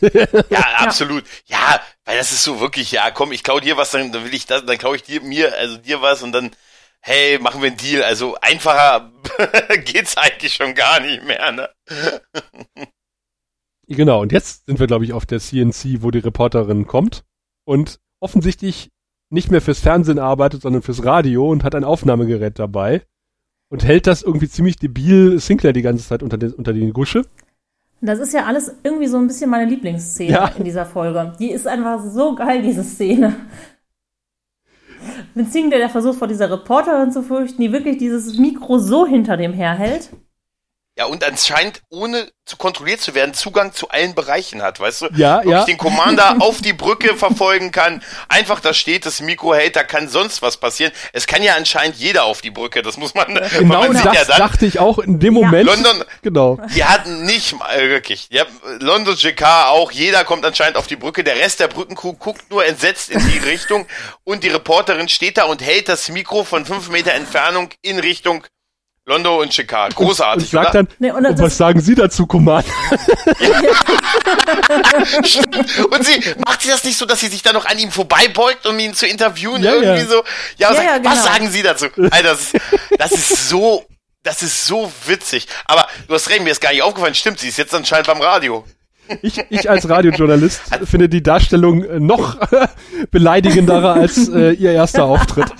[0.50, 1.24] Ja, absolut.
[1.46, 4.34] Ja, weil das ist so wirklich, ja, komm, ich klau dir was, dann, dann will
[4.34, 6.50] ich das, dann klau ich dir mir, also dir was und dann,
[7.00, 8.02] hey, machen wir einen Deal.
[8.02, 9.10] Also einfacher
[9.84, 11.70] geht's eigentlich schon gar nicht mehr, ne?
[13.88, 17.24] Genau, und jetzt sind wir, glaube ich, auf der CNC, wo die Reporterin kommt
[17.64, 18.90] und offensichtlich
[19.30, 23.02] nicht mehr fürs Fernsehen arbeitet, sondern fürs Radio und hat ein Aufnahmegerät dabei
[23.70, 27.22] und hält das irgendwie ziemlich debil Sinclair die ganze Zeit unter, den, unter die Gusche.
[28.00, 30.48] Das ist ja alles irgendwie so ein bisschen meine Lieblingsszene Ja.
[30.58, 31.32] in dieser Folge.
[31.38, 33.34] Die ist einfach so geil, diese Szene.
[35.34, 39.36] Mit Sinclair, der versucht, vor dieser Reporterin zu fürchten, die wirklich dieses Mikro so hinter
[39.36, 40.10] dem herhält.
[40.96, 45.06] Ja, und anscheinend, ohne zu kontrolliert zu werden, Zugang zu allen Bereichen hat, weißt du?
[45.16, 45.64] Ja, Wirklich ja.
[45.64, 48.00] den Commander auf die Brücke verfolgen kann.
[48.28, 50.92] Einfach da steht, das Mikro hält, da kann sonst was passieren.
[51.12, 54.14] Es kann ja anscheinend jeder auf die Brücke, das muss man, Genau man sieht das
[54.14, 54.38] ja dann.
[54.38, 55.66] dachte ich auch in dem Moment.
[55.66, 56.58] London, Genau.
[56.76, 58.28] Die hatten nicht mal äh, wirklich.
[58.32, 59.90] Haben, London JK auch.
[59.90, 61.24] Jeder kommt anscheinend auf die Brücke.
[61.24, 63.86] Der Rest der Brückencrew guckt nur entsetzt in die Richtung
[64.22, 68.46] und die Reporterin steht da und hält das Mikro von fünf Meter Entfernung in Richtung
[69.06, 69.58] Londo und.
[69.58, 70.84] Und Großartig, sagt oder?
[70.84, 72.64] dann, Nee, und und was sagen Sie dazu, Commander?
[75.90, 78.66] Und sie macht sie das nicht so, dass sie sich da noch an ihm vorbeibeugt,
[78.66, 80.06] um ihn zu interviewen Ja, irgendwie ja.
[80.08, 80.22] so.
[80.56, 81.10] Ja, und Ja, sagt, ja, genau.
[81.10, 81.86] was sagen Sie dazu?
[82.10, 82.54] Alter, das ist,
[82.98, 83.84] das ist so,
[84.22, 85.48] das ist so witzig.
[85.66, 87.14] Aber du hast recht, mir ist gar nicht aufgefallen.
[87.14, 88.64] Stimmt, sie ist jetzt anscheinend beim Radio.
[89.20, 92.38] Ich, ich als Radiojournalist finde die Darstellung äh, noch
[93.10, 95.52] beleidigenderer als äh, ihr erster Auftritt.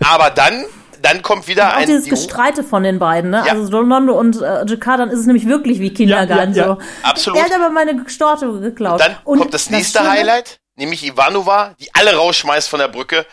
[0.00, 0.64] Aber dann,
[1.02, 3.42] dann kommt wieder Auch ein, dieses die- Gestreite von den beiden, ne?
[3.46, 3.52] Ja.
[3.52, 6.74] Also Londo und äh, Jakar, dann ist es nämlich wirklich wie Kindergarten Ja, ja, ja.
[6.76, 7.08] so.
[7.08, 7.38] Absolut.
[7.38, 9.00] Er hat aber meine Storte geklaut.
[9.00, 13.26] Dann Und kommt das nächste Schöne- Highlight, nämlich Ivanova, die alle rausschmeißt von der Brücke,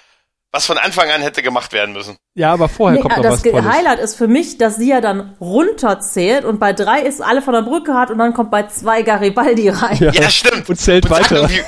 [0.52, 2.18] was von Anfang an hätte gemacht werden müssen.
[2.36, 3.66] Ja, aber vorher Nee, kommt noch das was Tolles.
[3.66, 7.54] Highlight ist für mich, dass sie ja dann runterzählt und bei drei ist alle von
[7.54, 9.98] der Brücke hat und dann kommt bei zwei Garibaldi rein.
[10.00, 10.70] Ja, stimmt.
[10.70, 11.42] Und zählt sagt weiter.
[11.42, 11.62] irgendwie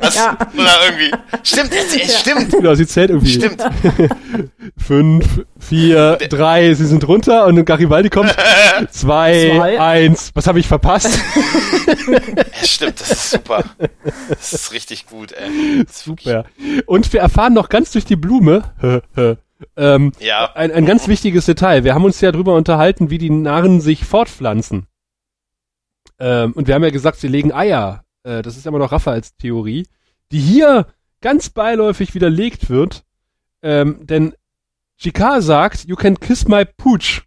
[0.00, 0.14] was.
[0.16, 0.36] Ja.
[0.54, 1.12] Oder irgendwie.
[1.42, 2.50] Stimmt, es, es stimmt.
[2.50, 3.32] Genau, sie zählt irgendwie.
[3.32, 3.62] Stimmt.
[4.78, 8.34] Fünf, vier, drei, sie sind runter und Garibaldi kommt.
[8.90, 9.80] Zwei, Zwei.
[9.80, 10.30] eins.
[10.34, 11.18] Was habe ich verpasst?
[12.60, 13.64] Es stimmt, das ist super.
[14.28, 15.84] Das ist richtig gut, ey.
[15.90, 16.44] Super.
[16.86, 18.62] Und wir erfahren noch ganz durch die Blume,
[19.76, 20.52] ähm, Ja.
[20.54, 21.84] ein, ein ganz wichtiges Detail.
[21.84, 24.86] Wir haben uns ja drüber unterhalten, wie die Narren sich fortpflanzen.
[26.18, 28.04] Ähm, und wir haben ja gesagt, sie legen Eier.
[28.22, 29.86] Äh, das ist immer noch Raphaels Theorie,
[30.32, 30.86] die hier
[31.20, 33.04] ganz beiläufig widerlegt wird.
[33.62, 34.34] Ähm, denn
[34.98, 37.22] Chikar sagt, you can kiss my pooch.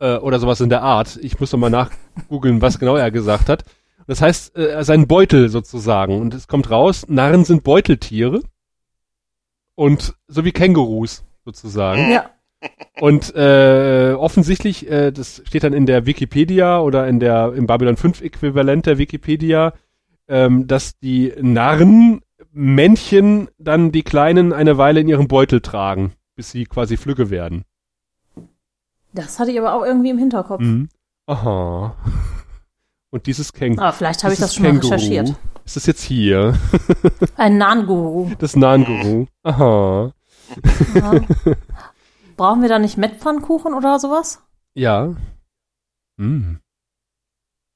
[0.00, 1.18] Äh, oder sowas in der Art.
[1.22, 3.64] Ich muss noch mal nachgoogeln, was genau er gesagt hat.
[4.06, 6.20] Das heißt, äh, sein Beutel sozusagen.
[6.20, 8.42] Und es kommt raus, Narren sind Beuteltiere.
[9.74, 12.10] Und so wie Kängurus sozusagen.
[12.10, 12.30] Ja.
[13.00, 17.96] Und äh, offensichtlich, äh, das steht dann in der Wikipedia oder in der im Babylon
[17.96, 19.72] 5 Äquivalent der Wikipedia,
[20.26, 22.20] ähm, dass die Narren
[22.52, 27.64] Männchen dann die Kleinen eine Weile in ihrem Beutel tragen, bis sie quasi Flügge werden.
[29.12, 30.60] Das hatte ich aber auch irgendwie im Hinterkopf.
[30.60, 30.88] Mhm.
[31.26, 31.94] Aha.
[33.10, 33.82] Und dieses Känguru.
[33.82, 35.34] Aber vielleicht habe ich das schon mal Känguru, recherchiert.
[35.64, 36.54] Ist das jetzt hier?
[37.36, 38.32] Ein Nan-Guru.
[38.38, 39.26] Das Nanguru.
[39.44, 40.12] Aha.
[40.94, 41.20] Ja.
[42.36, 44.42] Brauchen wir da nicht Mettpfannkuchen oder sowas?
[44.74, 45.14] Ja.
[46.18, 46.58] Hm.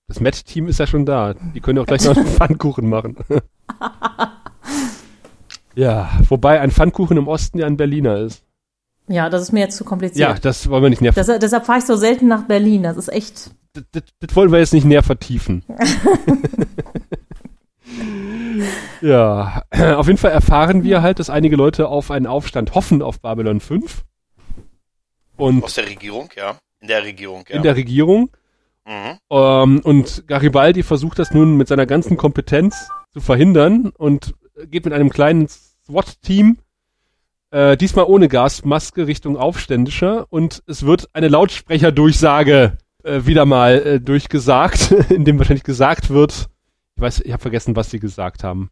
[0.09, 1.35] Das Met-Team ist ja schon da.
[1.35, 3.17] Die können auch gleich noch einen Pfannkuchen machen.
[5.75, 8.45] ja, wobei ein Pfannkuchen im Osten ja ein Berliner ist.
[9.09, 10.45] Ja, das ist mir jetzt zu Ja, kompliziert.
[10.45, 11.13] das wollen wir nicht näher.
[11.13, 12.83] Das, deshalb fahre ich so selten nach Berlin.
[12.85, 13.51] Das ist echt.
[13.73, 15.65] Das, das, das wollen wir jetzt nicht näher vertiefen.
[19.03, 19.65] Ja,
[19.97, 23.59] auf jeden Fall erfahren wir halt, dass einige Leute auf einen Aufstand hoffen auf Babylon
[23.61, 24.05] 5.
[25.37, 26.57] Und Aus der Regierung, ja.
[26.81, 27.57] In der Regierung, ja.
[27.57, 28.31] in der Regierung.
[28.87, 29.19] mhm.
[29.31, 34.35] Ähm, und Garibaldi versucht das nun mit seiner ganzen Kompetenz zu verhindern und
[34.67, 36.59] geht mit einem kleinen SWAT-Team,
[37.51, 44.01] äh, diesmal ohne Gasmaske, Richtung Aufständischer und es wird eine Lautsprecherdurchsage äh, wieder mal äh,
[44.01, 46.49] durchgesagt, in dem wahrscheinlich gesagt wird,
[46.97, 48.71] ich weiß, ich habe vergessen, was sie gesagt haben.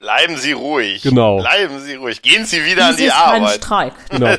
[0.00, 1.02] Bleiben Sie ruhig.
[1.02, 1.40] Genau.
[1.40, 2.22] Bleiben Sie ruhig.
[2.22, 3.56] Gehen Sie wieder an Dies die ist kein Arbeit.
[3.56, 3.92] Streik.
[4.10, 4.34] Genau.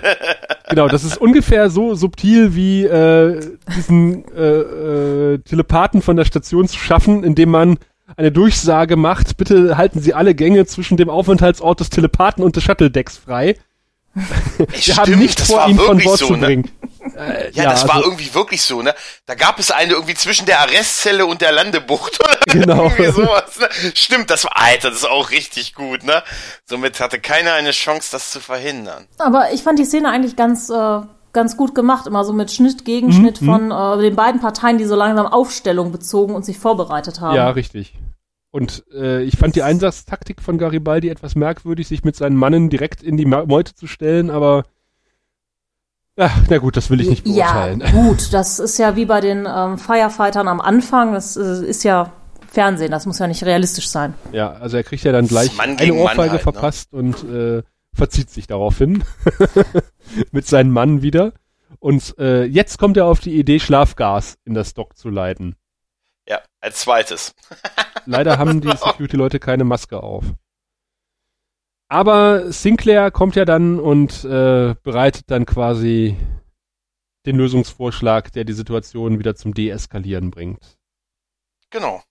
[0.67, 3.39] genau, das ist ungefähr so subtil wie äh,
[3.75, 7.77] diesen äh, äh, Telepathen von der Station zu schaffen, indem man
[8.17, 12.63] eine Durchsage macht, bitte halten Sie alle Gänge zwischen dem Aufenthaltsort des Telepathen und des
[12.63, 13.55] Shuttle-Decks frei.
[14.14, 16.45] Wir Stimmt, haben nicht das vor, war ihn von wirklich Bord so, zu ne?
[16.45, 16.72] bringen.
[17.18, 18.93] Äh, Ja, das war also- irgendwie wirklich so, ne?
[19.26, 22.84] Da gab es eine irgendwie zwischen der Arrestzelle und der Landebucht oder Genau.
[22.84, 23.70] irgendwie sowas, ne?
[23.95, 26.24] Stimmt, das war, Alter, das ist auch richtig gut, ne?
[26.66, 29.07] Somit hatte keiner eine Chance, das zu verhindern.
[29.18, 30.99] Aber ich fand die Szene eigentlich ganz, äh,
[31.34, 34.95] ganz gut gemacht, immer so mit Schnitt, Gegenschnitt von äh, den beiden Parteien, die so
[34.95, 37.36] langsam Aufstellung bezogen und sich vorbereitet haben.
[37.36, 37.93] Ja, richtig.
[38.52, 43.02] Und äh, ich fand die Einsatztaktik von Garibaldi etwas merkwürdig, sich mit seinen Mannen direkt
[43.02, 44.64] in die Meute zu stellen, aber
[46.18, 47.84] ach, na gut, das will ich nicht Ja, beurteilen.
[47.93, 52.12] gut, das ist ja wie bei den ähm, Firefightern am Anfang, das äh, ist ja
[52.45, 54.14] Fernsehen, das muss ja nicht realistisch sein.
[54.34, 56.39] Ja, also er kriegt ja dann gleich Mann eine Ohrfeige halt, ne?
[56.39, 59.06] verpasst und äh, verzieht sich daraufhin
[60.32, 61.32] mit seinem Mann wieder.
[61.80, 65.56] Und äh, jetzt kommt er auf die Idee, Schlafgas in das Dock zu leiten.
[66.28, 67.34] Ja, als zweites.
[68.05, 70.26] Leider haben die Security-Leute keine Maske auf.
[71.89, 76.15] Aber Sinclair kommt ja dann und äh, bereitet dann quasi
[77.26, 80.78] den Lösungsvorschlag, der die Situation wieder zum Deeskalieren bringt.
[81.69, 82.01] Genau.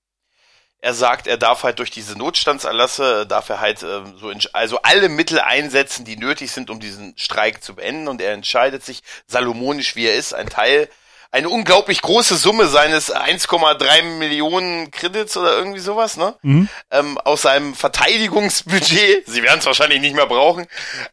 [0.82, 5.11] Er sagt, er darf halt durch diese Notstandserlasse, darf er halt ähm, so, also alle
[5.11, 8.08] Mittel einsetzen, die nötig sind, um diesen Streik zu beenden.
[8.08, 10.88] Und er entscheidet sich, salomonisch wie er ist, ein Teil,
[11.33, 16.35] eine unglaublich große Summe seines 1,3 Millionen Kredits oder irgendwie sowas, ne?
[16.43, 16.68] Mhm.
[16.91, 20.66] ähm, aus seinem Verteidigungsbudget, sie werden es wahrscheinlich nicht mehr brauchen,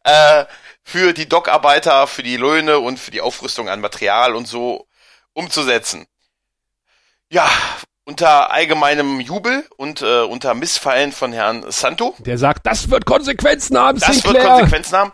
[0.04, 0.46] äh,
[0.84, 4.88] für die Dockarbeiter, für die Löhne und für die Aufrüstung an Material und so
[5.34, 6.08] umzusetzen.
[7.30, 7.48] Ja,
[8.06, 12.16] unter allgemeinem Jubel und äh, unter Missfallen von Herrn Santo.
[12.20, 14.34] Der sagt, das wird Konsequenzen haben, Das Sinclair.
[14.34, 15.12] wird Konsequenzen haben.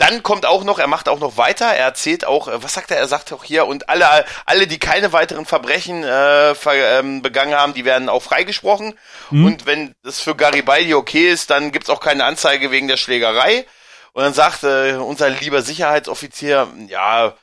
[0.00, 2.90] Dann kommt auch noch, er macht auch noch weiter, er erzählt auch, äh, was sagt
[2.90, 7.20] er, er sagt auch hier, und alle, alle, die keine weiteren Verbrechen äh, ver, ähm,
[7.20, 8.98] begangen haben, die werden auch freigesprochen.
[9.44, 13.66] Und wenn das für Garibaldi okay ist, dann gibt's auch keine Anzeige wegen der Schlägerei.
[14.12, 17.34] Und dann sagt äh, unser lieber Sicherheitsoffizier, ja,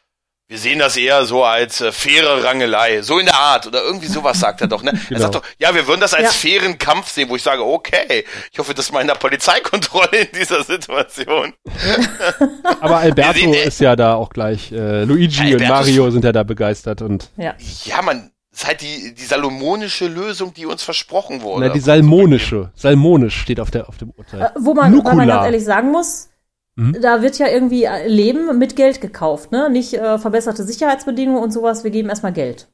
[0.49, 4.07] wir sehen das eher so als äh, faire Rangelei, so in der Art oder irgendwie
[4.07, 4.81] sowas sagt er doch.
[4.81, 4.91] Ne?
[4.95, 5.19] Er Genau.
[5.21, 6.31] sagt doch, ja, wir würden das als Ja.
[6.31, 10.09] fairen Kampf sehen, wo ich sage, okay, ich hoffe, das ist mal in der Polizeikontrolle
[10.17, 11.53] in dieser Situation.
[12.81, 14.71] Aber Alberto sehen, äh, ist ja da auch gleich.
[14.71, 17.53] Äh, Luigi Ja, und Alberto Mario sind ja da begeistert und Ja.
[17.85, 21.67] Ja, man, das ist halt die, die salomonische Lösung, die uns versprochen wurde.
[21.67, 22.71] na, die salmonische.
[22.75, 24.41] Salmonisch steht auf, der, auf dem Urteil.
[24.41, 26.29] Äh, Wo man, weil man ganz ehrlich sagen muss,
[26.77, 27.01] Mhm.
[27.01, 29.69] da wird ja irgendwie äh, Leben mit Geld gekauft, ne?
[29.69, 32.69] Nicht äh, verbesserte Sicherheitsbedingungen und sowas, wir geben erstmal Geld.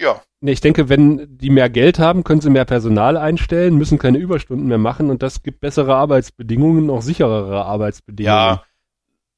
[0.00, 3.98] Ja, Nee, ich denke, wenn die mehr Geld haben, können sie mehr Personal einstellen, müssen
[3.98, 8.36] keine Überstunden mehr machen und das gibt bessere Arbeitsbedingungen, auch sicherere Arbeitsbedingungen.
[8.36, 8.62] ja,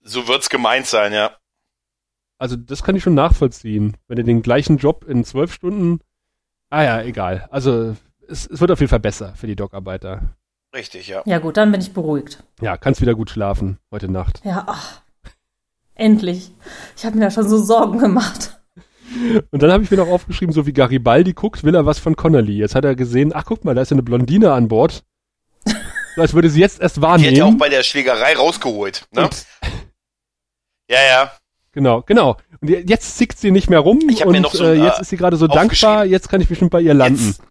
[0.03, 1.37] so wird's gemeint sein, ja.
[2.39, 3.97] Also das kann ich schon nachvollziehen.
[4.07, 6.01] Wenn du den gleichen Job in zwölf Stunden.
[6.71, 7.49] Ah ja, egal.
[7.51, 7.97] Also
[8.29, 10.37] es, es wird auf jeden Fall besser für die Dockarbeiter.
[10.75, 11.23] Richtig, ja.
[11.25, 12.43] Ja gut, dann bin ich beruhigt.
[12.61, 14.41] Ja, kannst wieder gut schlafen heute Nacht.
[14.45, 15.01] Ja, ach.
[15.95, 16.51] Endlich.
[16.97, 18.55] Ich habe mir da schon so Sorgen gemacht.
[19.51, 22.15] Und dann habe ich mir noch aufgeschrieben, so wie Garibaldi guckt, will er was von
[22.15, 22.59] Connolly.
[22.59, 25.05] Jetzt hat er gesehen, ach guck mal, da ist ja eine Blondine an Bord.
[26.17, 27.59] So, als würde sie jetzt erst Die hat ja auch wahrnehmen.
[27.59, 29.07] bei der Schlägerei rausgeholt.
[29.15, 29.23] Ne?
[29.25, 29.47] Und,
[30.91, 31.33] Ja, ja.
[31.71, 32.37] genau, genau.
[32.61, 34.77] Und je- jetzt zickt sie nicht mehr rum Ich hab und mir noch so, äh,
[34.79, 35.67] äh, jetzt ist sie gerade so dankbar,
[35.99, 36.11] aufgeschrieben.
[36.11, 37.25] jetzt kann ich bestimmt bei ihr landen.
[37.29, 37.43] Jetzt,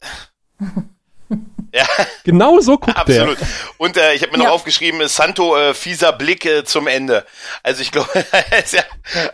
[1.73, 1.85] ja,
[2.23, 3.37] Genau so guckt absolut.
[3.77, 4.51] Und äh, ich habe mir noch Ja.
[4.51, 7.25] aufgeschrieben, äh, Santo äh, fieser Blick äh, zum Ende.
[7.63, 8.09] Also ich glaube,
[8.51, 8.85] als, er,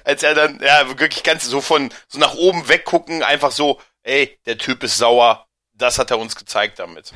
[0.04, 4.38] als er dann ja wirklich ganz so von so nach oben weggucken, einfach so, ey,
[4.46, 5.46] der Typ ist sauer.
[5.76, 7.14] Das hat er uns gezeigt damit.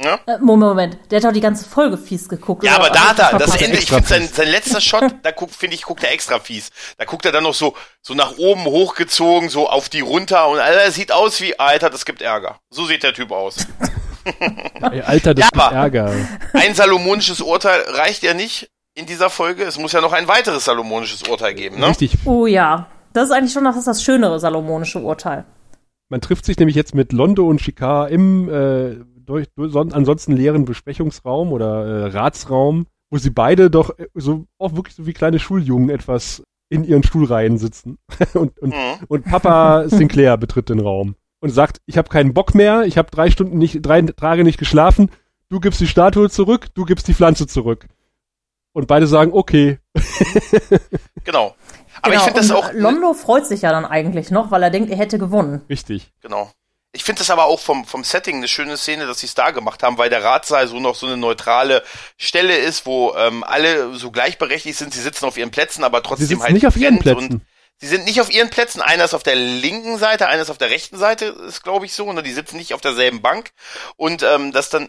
[0.00, 0.20] Ja?
[0.26, 0.98] Äh, Moment, Moment.
[1.10, 2.62] Der hat doch die ganze Folge fies geguckt.
[2.62, 3.60] Ja, aber da hat er, das.
[3.60, 6.70] Ende, ich finde sein, sein letzter Shot, da guckt, finde ich, guckt er extra fies.
[6.98, 10.60] Da guckt er dann noch so, so nach oben hochgezogen, so auf die runter und
[10.60, 12.60] Alter, sieht aus wie, Alter, das gibt Ärger.
[12.70, 13.66] So sieht der Typ aus.
[15.06, 16.12] Alter, das Ja, Ärger.
[16.52, 19.64] Ein salomonisches Urteil reicht ja nicht in dieser Folge.
[19.64, 21.88] Es muss ja noch ein weiteres salomonisches Urteil geben, ne?
[21.88, 22.16] Richtig.
[22.24, 22.86] Oh ja.
[23.12, 25.44] Das ist eigentlich schon noch das, das schönere salomonische Urteil.
[26.10, 30.32] Man trifft sich nämlich jetzt mit Londo und Shikar im äh, durch, durch son, ansonsten
[30.36, 35.12] leeren Besprechungsraum oder äh, Ratsraum, wo sie beide doch äh, so auch wirklich so wie
[35.12, 37.98] kleine Schuljungen etwas in ihren Stuhlreihen sitzen.
[38.34, 39.04] und, und, Mhm.
[39.08, 43.10] und Papa Sinclair betritt den Raum und sagt, ich habe keinen Bock mehr, ich habe
[43.10, 45.10] drei Stunden nicht, drei Tage nicht geschlafen,
[45.48, 47.86] du gibst die Statue zurück, du gibst die Pflanze zurück.
[48.72, 49.78] Und beide sagen, okay.
[51.24, 51.54] Genau.
[52.00, 52.20] Aber genau.
[52.20, 52.72] ich finde das auch.
[52.72, 55.62] Londo freut sich ja dann eigentlich noch, weil er denkt, er hätte gewonnen.
[55.68, 56.10] Richtig.
[56.22, 56.50] Genau.
[56.92, 59.50] Ich finde das aber auch vom, vom Setting eine schöne Szene, dass sie es da
[59.50, 61.82] gemacht haben, weil der Ratssaal so noch so eine neutrale
[62.16, 64.94] Stelle ist, wo ähm, alle so gleichberechtigt sind.
[64.94, 67.42] Sie sitzen auf ihren Plätzen, aber Sie trotzdem sitzen halt nicht auf ihren Plätzen.
[67.80, 68.82] Und sie sind nicht auf ihren Plätzen.
[68.82, 71.92] Einer ist auf der linken Seite, einer ist auf der rechten Seite, ist glaube ich
[71.92, 72.12] so.
[72.12, 72.22] Ne?
[72.22, 73.50] Die sitzen nicht auf derselben Bank.
[73.96, 74.88] Und ähm, das dann,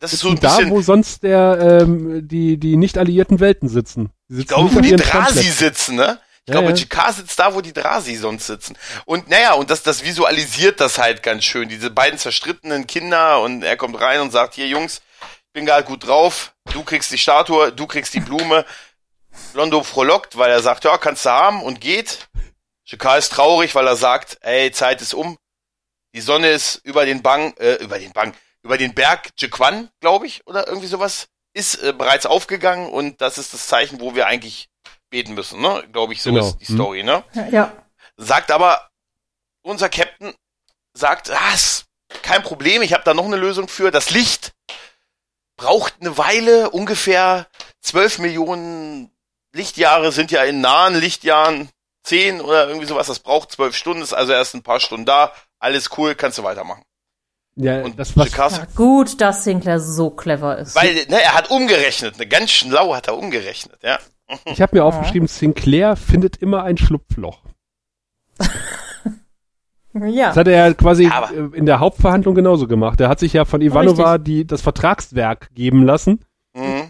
[0.00, 3.68] das ist so ein da, bisschen, wo sonst der, ähm, die, die nicht alliierten Welten
[3.68, 4.10] sitzen.
[4.28, 6.18] Sitzen ich glaube, wo die Drasi sitzen, ne?
[6.46, 6.84] Ich Ja, glaube, ja.
[6.84, 8.76] GK sitzt da, wo die Drasi sonst sitzen.
[9.06, 11.68] Und naja, und das, das visualisiert das halt ganz schön.
[11.68, 15.84] Diese beiden zerstrittenen Kinder und er kommt rein und sagt, hier Jungs, ich bin gerade
[15.86, 18.66] gut drauf, du kriegst die Statue, du kriegst die Blume.
[19.54, 22.28] Londo frohlockt, weil er sagt, ja, kannst du haben und geht.
[22.88, 25.38] GK ist traurig, weil er sagt, ey, Zeit ist um.
[26.14, 30.26] Die Sonne ist über den Bang, äh, über den Bang, über den Berg Jequan, glaube
[30.26, 34.26] ich, oder irgendwie sowas, ist äh, bereits aufgegangen und das ist das Zeichen, wo wir
[34.26, 34.68] eigentlich
[35.10, 35.84] beten müssen, ne?
[35.92, 36.46] Glaube ich, so Genau.
[36.46, 36.74] ist die Hm.
[36.76, 37.24] Story, ne?
[37.50, 37.72] Ja.
[38.16, 38.90] Sagt aber,
[39.62, 40.34] unser Captain
[40.92, 41.86] sagt, ah, ist
[42.22, 43.90] kein Problem, ich habe da noch eine Lösung für.
[43.90, 44.52] Das Licht
[45.56, 47.46] braucht eine Weile, ungefähr
[47.80, 49.10] 12 Millionen
[49.54, 51.68] Lichtjahre sind ja in nahen Lichtjahren
[52.02, 53.06] 10 oder irgendwie sowas.
[53.06, 55.32] Das braucht 12 Stunden, ist also erst ein paar Stunden da.
[55.58, 56.82] Alles cool, kannst du weitermachen.
[57.56, 58.66] Ja, Und das Jacques- ja.
[58.74, 60.74] Gut, dass Sinclair so clever ist.
[60.74, 63.98] weil, ne, er hat umgerechnet, ne, ganz schlau hat er umgerechnet, ja.
[64.46, 67.42] Ich habe mir aufgeschrieben, Sinclair findet immer ein Schlupfloch.
[69.94, 70.28] ja.
[70.28, 73.00] Das hat er ja quasi Aber- äh, in der Hauptverhandlung genauso gemacht.
[73.00, 76.24] Er hat sich ja von Ivanova die, das Vertragswerk geben lassen.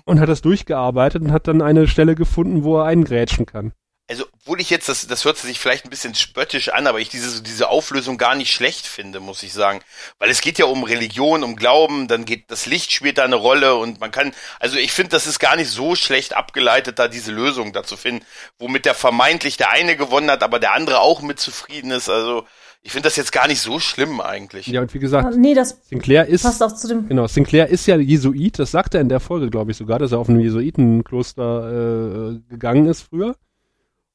[0.04, 3.72] Und hat das durchgearbeitet und hat dann eine Stelle gefunden, wo er eingrätschen kann.
[4.08, 7.08] also obwohl ich jetzt, das, das hört sich vielleicht ein bisschen spöttisch an, aber ich
[7.08, 9.80] diese, diese Auflösung gar nicht schlecht finde, muss ich sagen.
[10.18, 13.36] Weil es geht ja um Religion, um Glauben, dann geht das Licht spielt da eine
[13.36, 17.08] Rolle und man kann, also ich finde, das ist gar nicht so schlecht abgeleitet, da
[17.08, 18.26] diese Lösung da zu finden,
[18.58, 22.10] womit der vermeintlich der eine gewonnen hat, aber der andere auch mit zufrieden ist.
[22.10, 22.46] Also
[22.86, 24.66] ich finde das jetzt gar nicht so schlimm eigentlich.
[24.66, 27.08] Ja, und wie gesagt, Nee, das Sinclair ist passt auch zu dem.
[27.08, 30.12] Genau, Sinclair ist ja Jesuit, das sagt er in der Folge, glaube ich, sogar, dass
[30.12, 33.36] er auf ein Jesuitenkloster äh, gegangen ist früher.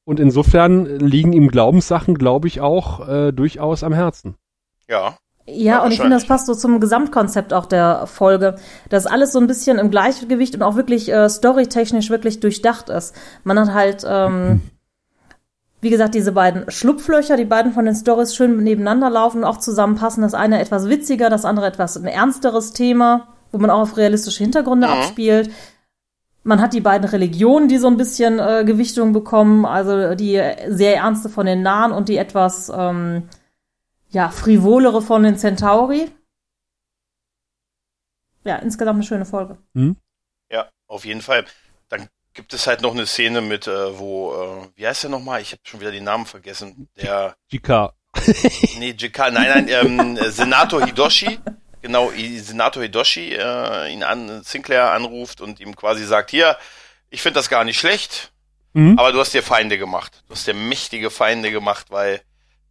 [0.04, 4.36] Und insofern liegen ihm Glaubenssachen, glaube ich, auch äh, durchaus am Herzen.
[4.88, 5.16] Ja.
[5.46, 8.54] Ja, und ich finde, das passt so zum Gesamtkonzept auch der Folge,
[8.88, 13.16] dass alles so ein bisschen im Gleichgewicht und auch wirklich äh, storytechnisch wirklich durchdacht ist.
[13.42, 14.62] Man hat halt, ähm,
[15.80, 19.56] wie gesagt, diese beiden Schlupflöcher, die beiden von den Stories schön nebeneinander laufen und auch
[19.58, 20.22] zusammenpassen.
[20.22, 24.42] Das eine etwas witziger, das andere etwas ein ernsteres Thema, wo man auch auf realistische
[24.42, 24.92] Hintergründe Mhm.
[24.92, 25.50] abspielt.
[26.42, 30.96] Man hat die beiden Religionen, die so ein bisschen äh, Gewichtung bekommen, also die sehr
[30.96, 33.28] ernste von den Nahen und die etwas ähm,
[34.10, 36.10] ja, frivolere von den Centauri.
[38.44, 39.58] Ja, insgesamt eine schöne Folge.
[40.50, 41.44] Ja, auf jeden Fall.
[42.40, 45.42] Gibt es halt noch eine Szene mit, äh, wo, äh, wie heißt der nochmal?
[45.42, 46.88] Ich habe schon wieder den Namen vergessen.
[46.96, 47.92] Der, GK.
[48.78, 51.38] nee, JK, nein, nein, ähm, Senator Hidoshi,
[51.82, 56.56] genau, Senator Hidoshi, äh, ihn an, Sinclair anruft und ihm quasi sagt, hier,
[57.10, 58.32] ich finde das gar nicht schlecht,
[58.72, 58.98] Mhm.
[58.98, 60.22] aber du hast dir Feinde gemacht.
[60.26, 62.22] Du hast dir mächtige Feinde gemacht, weil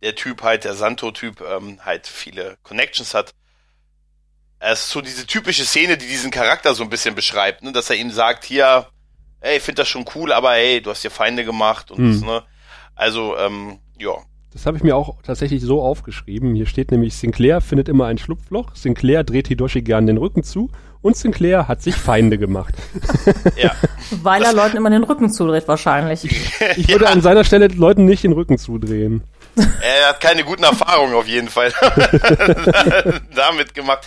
[0.01, 3.35] der Typ halt, der Santo-Typ, ähm, halt viele Connections hat.
[4.57, 7.71] Es ist so diese typische Szene, die diesen Charakter so ein bisschen beschreibt, ne?
[7.71, 8.87] dass er ihm sagt, hier,
[9.41, 12.11] ey, ich finde das schon cool, aber ey, du hast dir Feinde gemacht und Hm.
[12.13, 12.43] das, ne?
[12.95, 14.11] Also, ähm, ja.
[14.51, 16.55] Das habe ich mir auch tatsächlich so aufgeschrieben.
[16.55, 20.71] Hier steht nämlich, Sinclair findet immer ein Schlupfloch, Sinclair dreht Hidoshi gern den Rücken zu
[21.01, 22.73] und Sinclair hat sich Feinde gemacht.
[23.55, 23.75] Ja.
[24.23, 26.23] Weil er Leuten immer den Rücken zudreht, wahrscheinlich.
[26.77, 29.23] Ich würde an seiner Stelle Leuten nicht den Rücken zudrehen.
[29.81, 31.71] Er hat keine guten Erfahrungen auf jeden Fall
[33.35, 34.05] damit gemacht.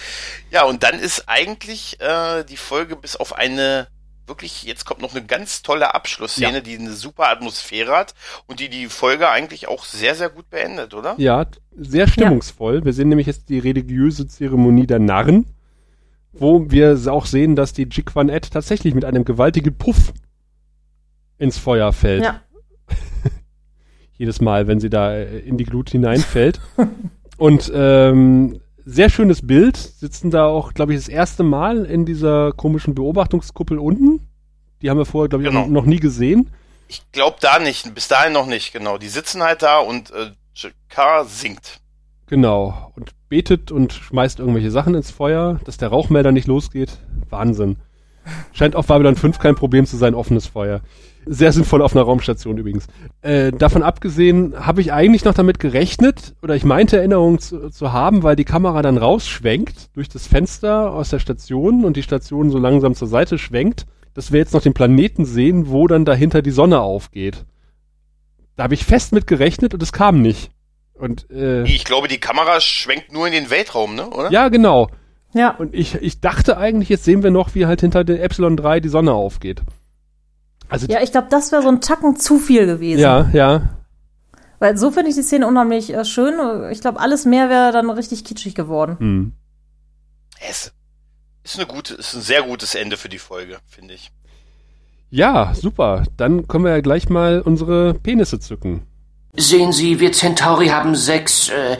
[0.50, 3.86] Ja, und dann ist eigentlich äh, die Folge bis auf eine
[4.26, 6.60] wirklich, jetzt kommt noch eine ganz tolle Abschlussszene, Ja.
[6.60, 8.14] die eine super Atmosphäre hat
[8.46, 11.14] und die die Folge eigentlich auch sehr, sehr gut beendet, oder?
[11.18, 11.46] Ja,
[11.76, 12.84] sehr stimmungsvoll.
[12.84, 15.46] Wir sehen nämlich jetzt die religiöse Zeremonie der Narren,
[16.32, 20.12] wo wir auch sehen, dass die Jikwan Ed tatsächlich mit einem gewaltigen Puff
[21.38, 22.24] ins Feuer fällt.
[22.24, 22.40] Ja.
[24.16, 26.60] Jedes Mal, wenn sie da in die Glut hineinfällt.
[27.36, 29.76] Und ähm, sehr schönes Bild.
[29.76, 34.28] Sitzen da auch, glaube ich, das erste Mal in dieser komischen Beobachtungskuppel unten.
[34.80, 35.66] Die haben wir vorher, glaube ich, Genau.
[35.66, 36.50] noch nie gesehen.
[36.88, 38.98] Ich glaube da nicht, bis dahin noch nicht, genau.
[38.98, 41.80] Die sitzen halt da und äh, JK singt.
[42.26, 42.92] Genau.
[42.96, 46.98] Und betet und schmeißt irgendwelche Sachen ins Feuer, dass der Rauchmelder nicht losgeht.
[47.30, 47.76] Wahnsinn.
[48.52, 50.80] Scheint auf Babylon 5 kein Problem zu sein, offenes Feuer.
[51.26, 52.86] Sehr sinnvoll auf einer Raumstation übrigens.
[53.20, 57.92] Äh, davon abgesehen habe ich eigentlich noch damit gerechnet, oder ich meinte Erinnerungen zu, zu
[57.92, 62.50] haben, weil die Kamera dann rausschwenkt durch das Fenster aus der Station und die Station
[62.50, 66.42] so langsam zur Seite schwenkt, dass wir jetzt noch den Planeten sehen, wo dann dahinter
[66.42, 67.44] die Sonne aufgeht.
[68.56, 70.50] Da habe ich fest mit gerechnet und es kam nicht.
[70.94, 74.10] Und äh, Ich glaube, die Kamera schwenkt nur in den Weltraum, ne?
[74.10, 74.30] Oder?
[74.30, 74.88] ja, genau.
[75.34, 75.56] Ja.
[75.56, 78.80] Und ich, ich dachte eigentlich, jetzt sehen wir noch, wie halt hinter der Epsilon 3
[78.80, 79.62] die Sonne aufgeht.
[80.72, 83.00] Also Ja, ich glaube, das wäre so ein Tacken zu viel gewesen.
[83.00, 83.62] ja, ja.
[84.58, 86.34] Weil so finde ich die Szene unheimlich äh, schön.
[86.70, 88.96] Ich glaube, alles mehr wäre dann richtig kitschig geworden.
[88.98, 89.32] Hm.
[90.48, 90.72] Es
[91.44, 94.12] ist eine gute, ist ein sehr gutes Ende für die Folge, finde ich.
[95.10, 96.04] Ja, super.
[96.16, 98.86] Dann können wir ja gleich mal unsere Penisse zücken.
[99.34, 101.76] Sehen Sie, wir Centauri haben sechs, äh,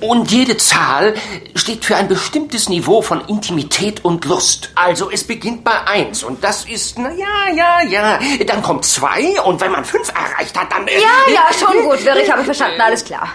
[0.00, 1.14] und jede Zahl
[1.54, 4.70] steht für ein bestimmtes Niveau von Intimität und Lust.
[4.74, 8.18] Also es beginnt bei eins und das ist, na ja, ja, ja.
[8.46, 10.86] Dann kommt zwei und wenn man fünf erreicht hat, dann...
[10.86, 13.28] äh, Ja, ja, schon gut, Wirr, ich habe verstanden, alles klar.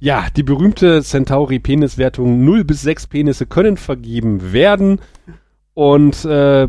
[0.00, 5.00] Ja, die berühmte Centauri-Peniswertung 0 bis 6 Penisse können vergeben werden.
[5.74, 6.66] Und äh,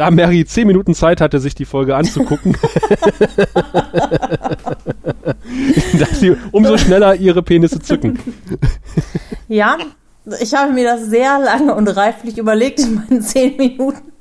[0.00, 2.54] da Mary 10 Minuten Zeit hatte, sich die Folge anzugucken,
[5.98, 8.18] darf sie umso schneller ihre Penisse zücken.
[9.46, 9.76] Ja,
[10.40, 14.12] ich habe mir das sehr lange und reiflich überlegt in meinen zehn Minuten.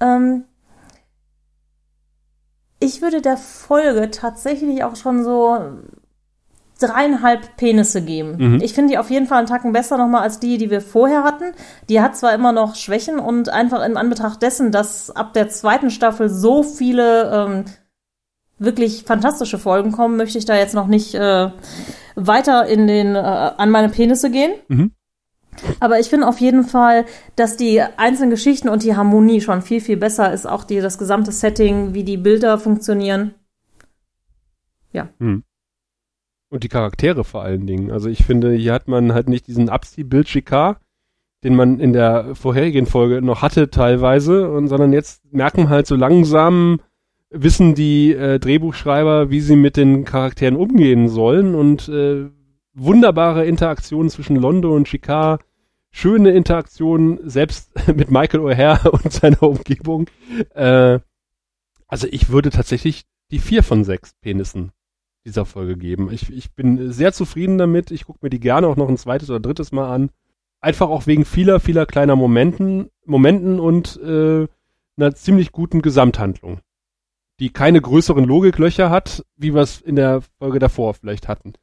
[0.00, 0.44] ähm,
[2.78, 5.58] ich würde der Folge tatsächlich auch schon so
[6.82, 8.60] dreieinhalb Penisse geben.
[8.62, 11.24] Ich finde die auf jeden Fall einen Tacken besser nochmal als die, die wir vorher
[11.24, 11.52] hatten.
[11.88, 15.90] Die hat zwar immer noch Schwächen und einfach in Anbetracht dessen, dass ab der zweiten
[15.90, 17.64] Staffel so viele ähm,
[18.58, 21.50] wirklich fantastische Folgen kommen, möchte ich da jetzt noch nicht äh,
[22.14, 24.52] weiter in den äh, an meine Penisse gehen.
[24.68, 24.92] Mhm.
[25.80, 27.04] Aber ich finde auf jeden Fall,
[27.36, 30.46] dass die einzelnen Geschichten und die Harmonie schon viel, viel besser ist.
[30.46, 33.34] Auch die, das gesamte Setting, wie die Bilder funktionieren.
[36.52, 37.90] Und die Charaktere vor allen Dingen.
[37.90, 40.78] Also ich finde, hier hat man halt nicht diesen Absi-Bild Chicard,
[41.44, 45.96] den man in der vorherigen Folge noch hatte teilweise, und sondern jetzt merken halt so
[45.96, 46.80] langsam,
[47.30, 52.28] wissen die äh, Drehbuchschreiber, wie sie mit den Charakteren umgehen sollen und äh,
[52.74, 55.40] wunderbare Interaktionen zwischen Londo und Chicard,
[55.90, 60.06] schöne Interaktionen selbst mit Michael O'Hare und seiner Umgebung.
[60.54, 60.98] Äh,
[61.86, 64.72] also ich würde tatsächlich die vier von sechs Penissen
[65.24, 66.12] dieser Folge geben.
[66.12, 67.90] Ich, ich bin sehr zufrieden damit.
[67.90, 70.10] Ich gucke mir die gerne auch noch ein zweites oder drittes Mal an.
[70.60, 74.46] Einfach auch wegen vieler, vieler kleiner Momenten, Momenten und äh,
[74.96, 76.60] einer ziemlich guten Gesamthandlung,
[77.40, 81.54] die keine größeren Logiklöcher hat, wie wir es in der Folge davor vielleicht hatten.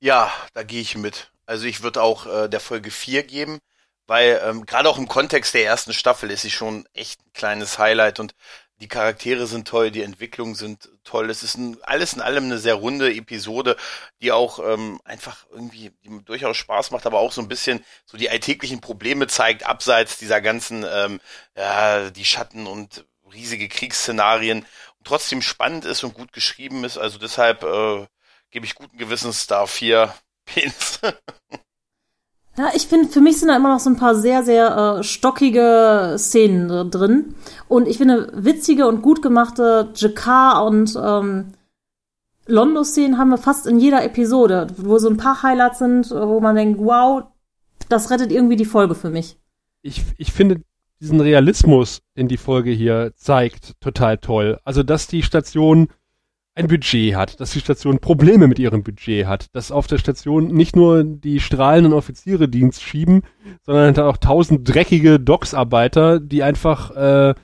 [0.00, 1.30] Ja, da gehe ich mit.
[1.46, 3.58] Also ich würde auch äh, der Folge 4 geben,
[4.06, 7.78] weil ähm, gerade auch im Kontext der ersten Staffel ist sie schon echt ein kleines
[7.78, 8.34] Highlight und
[8.82, 11.30] die Charaktere sind toll, die Entwicklungen sind toll.
[11.30, 13.76] Es ist ein, alles in allem eine sehr runde Episode,
[14.20, 15.92] die auch ähm, einfach irgendwie
[16.24, 20.40] durchaus Spaß macht, aber auch so ein bisschen so die alltäglichen Probleme zeigt, abseits dieser
[20.40, 21.20] ganzen, ähm,
[21.56, 24.58] ja, die Schatten und riesige Kriegsszenarien
[24.98, 26.98] und trotzdem spannend ist und gut geschrieben ist.
[26.98, 28.06] Also deshalb äh,
[28.50, 30.12] gebe ich guten Gewissens da vier
[30.44, 30.98] Pins.
[32.58, 35.02] Ja, ich finde, für mich sind da immer noch so ein paar sehr, sehr äh,
[35.02, 37.34] stockige Szenen drin.
[37.66, 41.52] Und ich finde, witzige und gut gemachte Jakar und ähm,
[42.46, 46.56] Londo-Szenen haben wir fast in jeder Episode, wo so ein paar Highlights sind, wo man
[46.56, 47.24] denkt, wow,
[47.88, 49.38] das rettet irgendwie die Folge für mich.
[49.82, 50.62] ich, ich finde
[51.00, 54.60] diesen Realismus, den die Folge hier zeigt, total toll.
[54.64, 55.88] Also, dass die Station
[56.54, 60.48] ein Budget hat, dass die Station Probleme mit ihrem Budget hat, dass auf der Station
[60.48, 63.22] nicht nur die strahlenden Offiziere Dienst schieben,
[63.62, 67.34] sondern halt auch tausend dreckige Docksarbeiter, die einfach äh,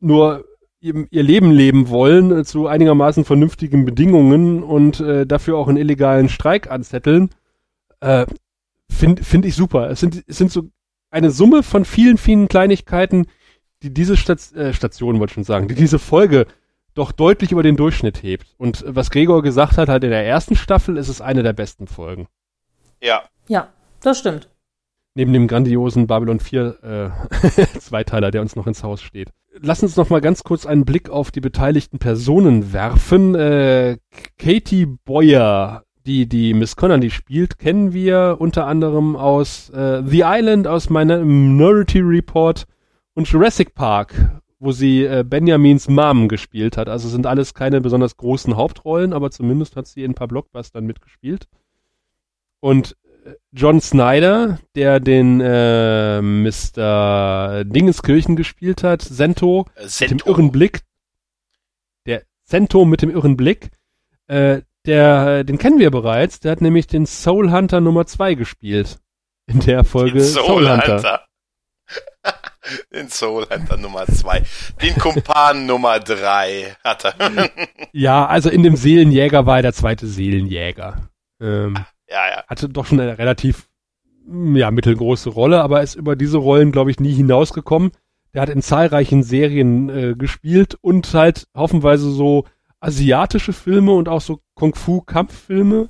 [0.00, 0.44] nur
[0.80, 6.28] ihr, Leben leben wollen äh, zu einigermaßen vernünftigen Bedingungen und äh, dafür auch einen illegalen
[6.28, 7.30] Streik anzetteln.
[8.00, 8.26] Äh,
[8.88, 9.90] Finde find ich super.
[9.90, 10.70] Es sind, es sind so
[11.10, 13.26] eine Summe von vielen, vielen Kleinigkeiten,
[13.82, 16.46] die diese Stat äh, Station, wollte ich schon sagen, die diese Folge
[16.96, 18.54] doch deutlich über den Durchschnitt hebt.
[18.58, 21.52] Und äh, was Gregor gesagt hat, halt in der ersten Staffel ist es eine der
[21.52, 22.26] besten Folgen.
[23.00, 23.22] ja.
[23.48, 23.68] Ja,
[24.02, 24.48] das stimmt.
[25.14, 27.12] Neben dem grandiosen Babylon 4
[27.54, 29.30] äh, Zweiteiler, der uns noch ins Haus steht.
[29.60, 33.36] Lass uns noch mal ganz kurz einen Blick auf die beteiligten Personen werfen.
[33.36, 33.98] Äh,
[34.36, 40.66] Katie Boyer, die die Miss Connolly spielt, kennen wir unter anderem aus äh, The Island,
[40.66, 42.66] aus Minority Report
[43.14, 44.12] und Jurassic Park,
[44.58, 46.88] wo sie äh, Benjamins Mom gespielt hat.
[46.88, 50.84] Also sind alles keine besonders großen Hauptrollen, aber zumindest hat sie in ein paar Blockbustern
[50.86, 51.46] mitgespielt.
[52.60, 57.64] Und äh, John Snyder, der den äh, Mr.
[57.64, 60.30] Dingenskirchen gespielt hat, Sento, Äh, mit dem Sento.
[60.30, 60.80] irren Blick,
[62.06, 63.70] der Sento mit dem irren Blick,
[64.26, 68.98] äh, der, den kennen wir bereits, der hat nämlich den Soul Hunter Nummer 2 gespielt.
[69.48, 70.96] In der Folge Den Soul, Soul Hunter.
[70.96, 71.25] Hunter.
[72.92, 74.42] Den Soul Hunter Nummer zwei.
[74.82, 77.50] Den Kumpan Nummer drei hat er.
[77.92, 81.08] Ja, also in dem Seelenjäger war er der zweite Seelenjäger.
[81.40, 82.44] Ähm, ja, ja.
[82.46, 83.68] hatte doch schon eine relativ
[84.26, 87.92] mm, ja, mittelgroße Rolle, aber ist über diese Rollen, glaube ich, nie hinausgekommen.
[88.34, 92.44] Der hat in zahlreichen Serien äh, gespielt und halt haufenweise so
[92.80, 95.88] asiatische Filme und auch so Kung-Fu-Kampffilme.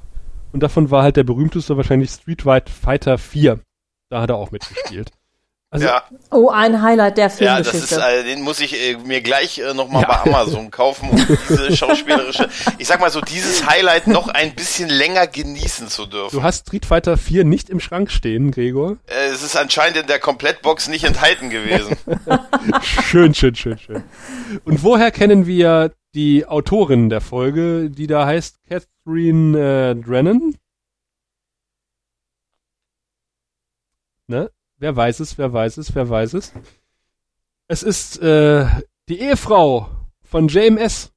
[0.53, 3.61] Und davon war halt der berühmteste wahrscheinlich Street Fighter 4.
[4.09, 5.11] Da hat er auch mitgespielt.
[5.77, 7.95] Also, ja, Oh, ein Highlight der ja, das Filmgeschichte.
[7.97, 10.09] ist, äh, den muss ich äh, mir gleich äh, nochmal Ja.
[10.09, 11.17] bei Amazon kaufen, um
[11.49, 12.49] diese schauspielerische,
[12.79, 16.35] ich sag mal so, dieses Highlight noch ein bisschen länger genießen zu dürfen.
[16.37, 18.97] Du hast Street Fighter 4 nicht im Schrank stehen, Gregor.
[19.07, 21.97] Äh, es ist anscheinend in der Komplettbox nicht enthalten gewesen.
[22.83, 24.05] Schön, schön, schön, schön.
[24.65, 30.55] Und woher kennen wir die Autorin der Folge, die da heißt Catherine äh, Drennan?
[34.29, 34.51] Ne?
[34.79, 36.53] Wer weiß es, wer weiß es, wer weiß es?
[37.69, 38.67] Es ist äh,
[39.09, 39.89] die Ehefrau
[40.23, 41.13] von JMS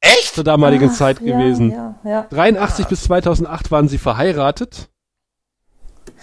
[0.00, 0.34] Echt?
[0.34, 1.72] zur damaligen Ah, Zeit ja, gewesen.
[1.72, 2.22] Ja, ja.
[2.30, 4.88] 83 bis 2008 waren sie verheiratet.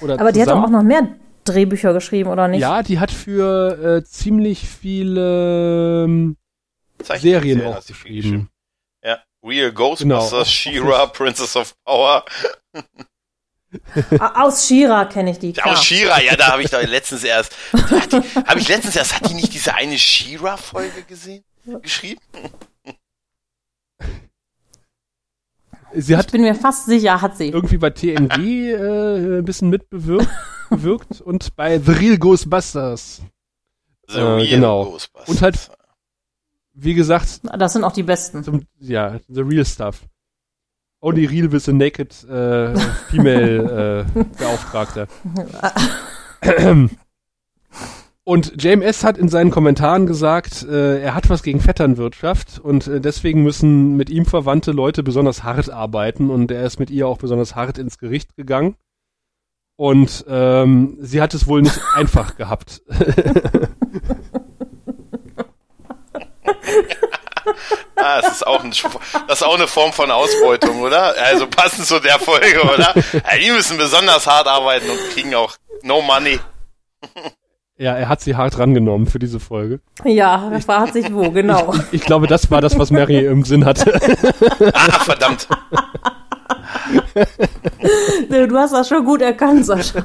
[0.01, 0.65] Oder Aber die hat doch zusammen.
[0.75, 2.61] auch noch mehr Drehbücher geschrieben, oder nicht?
[2.61, 6.37] Ja, die hat für äh, ziemlich viele ähm,
[7.01, 8.49] Serien auch viel geschrieben.
[9.03, 9.19] Ja.
[9.43, 10.45] Real Ghostbusters, Genau.
[10.45, 12.23] She-Ra, Princess of Power.
[14.19, 15.53] Aus Shira kenne ich die.
[15.53, 15.73] Klar.
[15.77, 19.33] Auch She-Ra, ja, da habe ich doch letztens erst, habe ich letztens erst, hat die
[19.33, 21.43] nicht diese eine She-Ra-Folge gesehen?
[21.81, 22.21] Geschrieben?
[25.95, 27.49] Sie Ich hat bin mir fast sicher, hat sie.
[27.49, 30.27] irgendwie bei TNG äh, ein bisschen mitbewirkt
[30.69, 33.21] bewirkt und bei The Real Ghostbusters.
[34.07, 34.85] The Äh, Real genau.
[34.85, 35.29] Ghostbusters.
[35.29, 35.71] Und halt-
[36.73, 38.43] Wie gesagt, Das sind auch die besten.
[38.43, 40.01] zum, ja, The Real Stuff.
[41.03, 42.73] Only Real with a Naked äh,
[43.09, 45.07] Female äh, Beauftragter.
[48.23, 53.01] Und JMS hat in seinen Kommentaren gesagt, äh, er hat was gegen Vetternwirtschaft und äh,
[53.01, 57.17] deswegen müssen mit ihm verwandte Leute besonders hart arbeiten und er ist mit ihr auch
[57.17, 58.75] besonders hart ins Gericht gegangen.
[59.75, 62.81] Und ähm, sie hat es wohl nicht einfach gehabt.
[67.95, 68.71] Ah, das ist auch, ein,
[69.27, 71.13] das ist auch eine Form von Ausbeutung, oder?
[71.23, 72.93] Also passend zu der Folge, oder?
[73.13, 76.39] Ja, die müssen besonders hart arbeiten und kriegen auch no money.
[77.77, 79.79] ja, er hat sie hart rangenommen für diese Folge.
[80.03, 81.73] Ja, das war hat sich wo, genau.
[81.91, 83.93] Ich glaube, das war das, was Mary im Sinn hatte.
[84.73, 85.47] Ah, verdammt.
[88.29, 90.03] Du hast das schon gut erkannt, Sascha.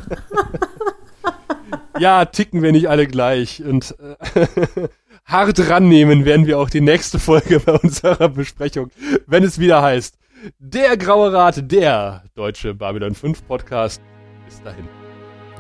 [1.99, 3.63] ja, ticken wir nicht alle gleich.
[3.63, 3.95] Und
[4.35, 4.89] äh,
[5.29, 8.91] hart rannehmen werden wir auch die nächste Folge bei unserer Besprechung,
[9.27, 10.17] wenn es wieder heißt,
[10.59, 14.01] der Graue Rat, der deutsche Babylon 5 Podcast.
[14.47, 14.89] Bis dahin.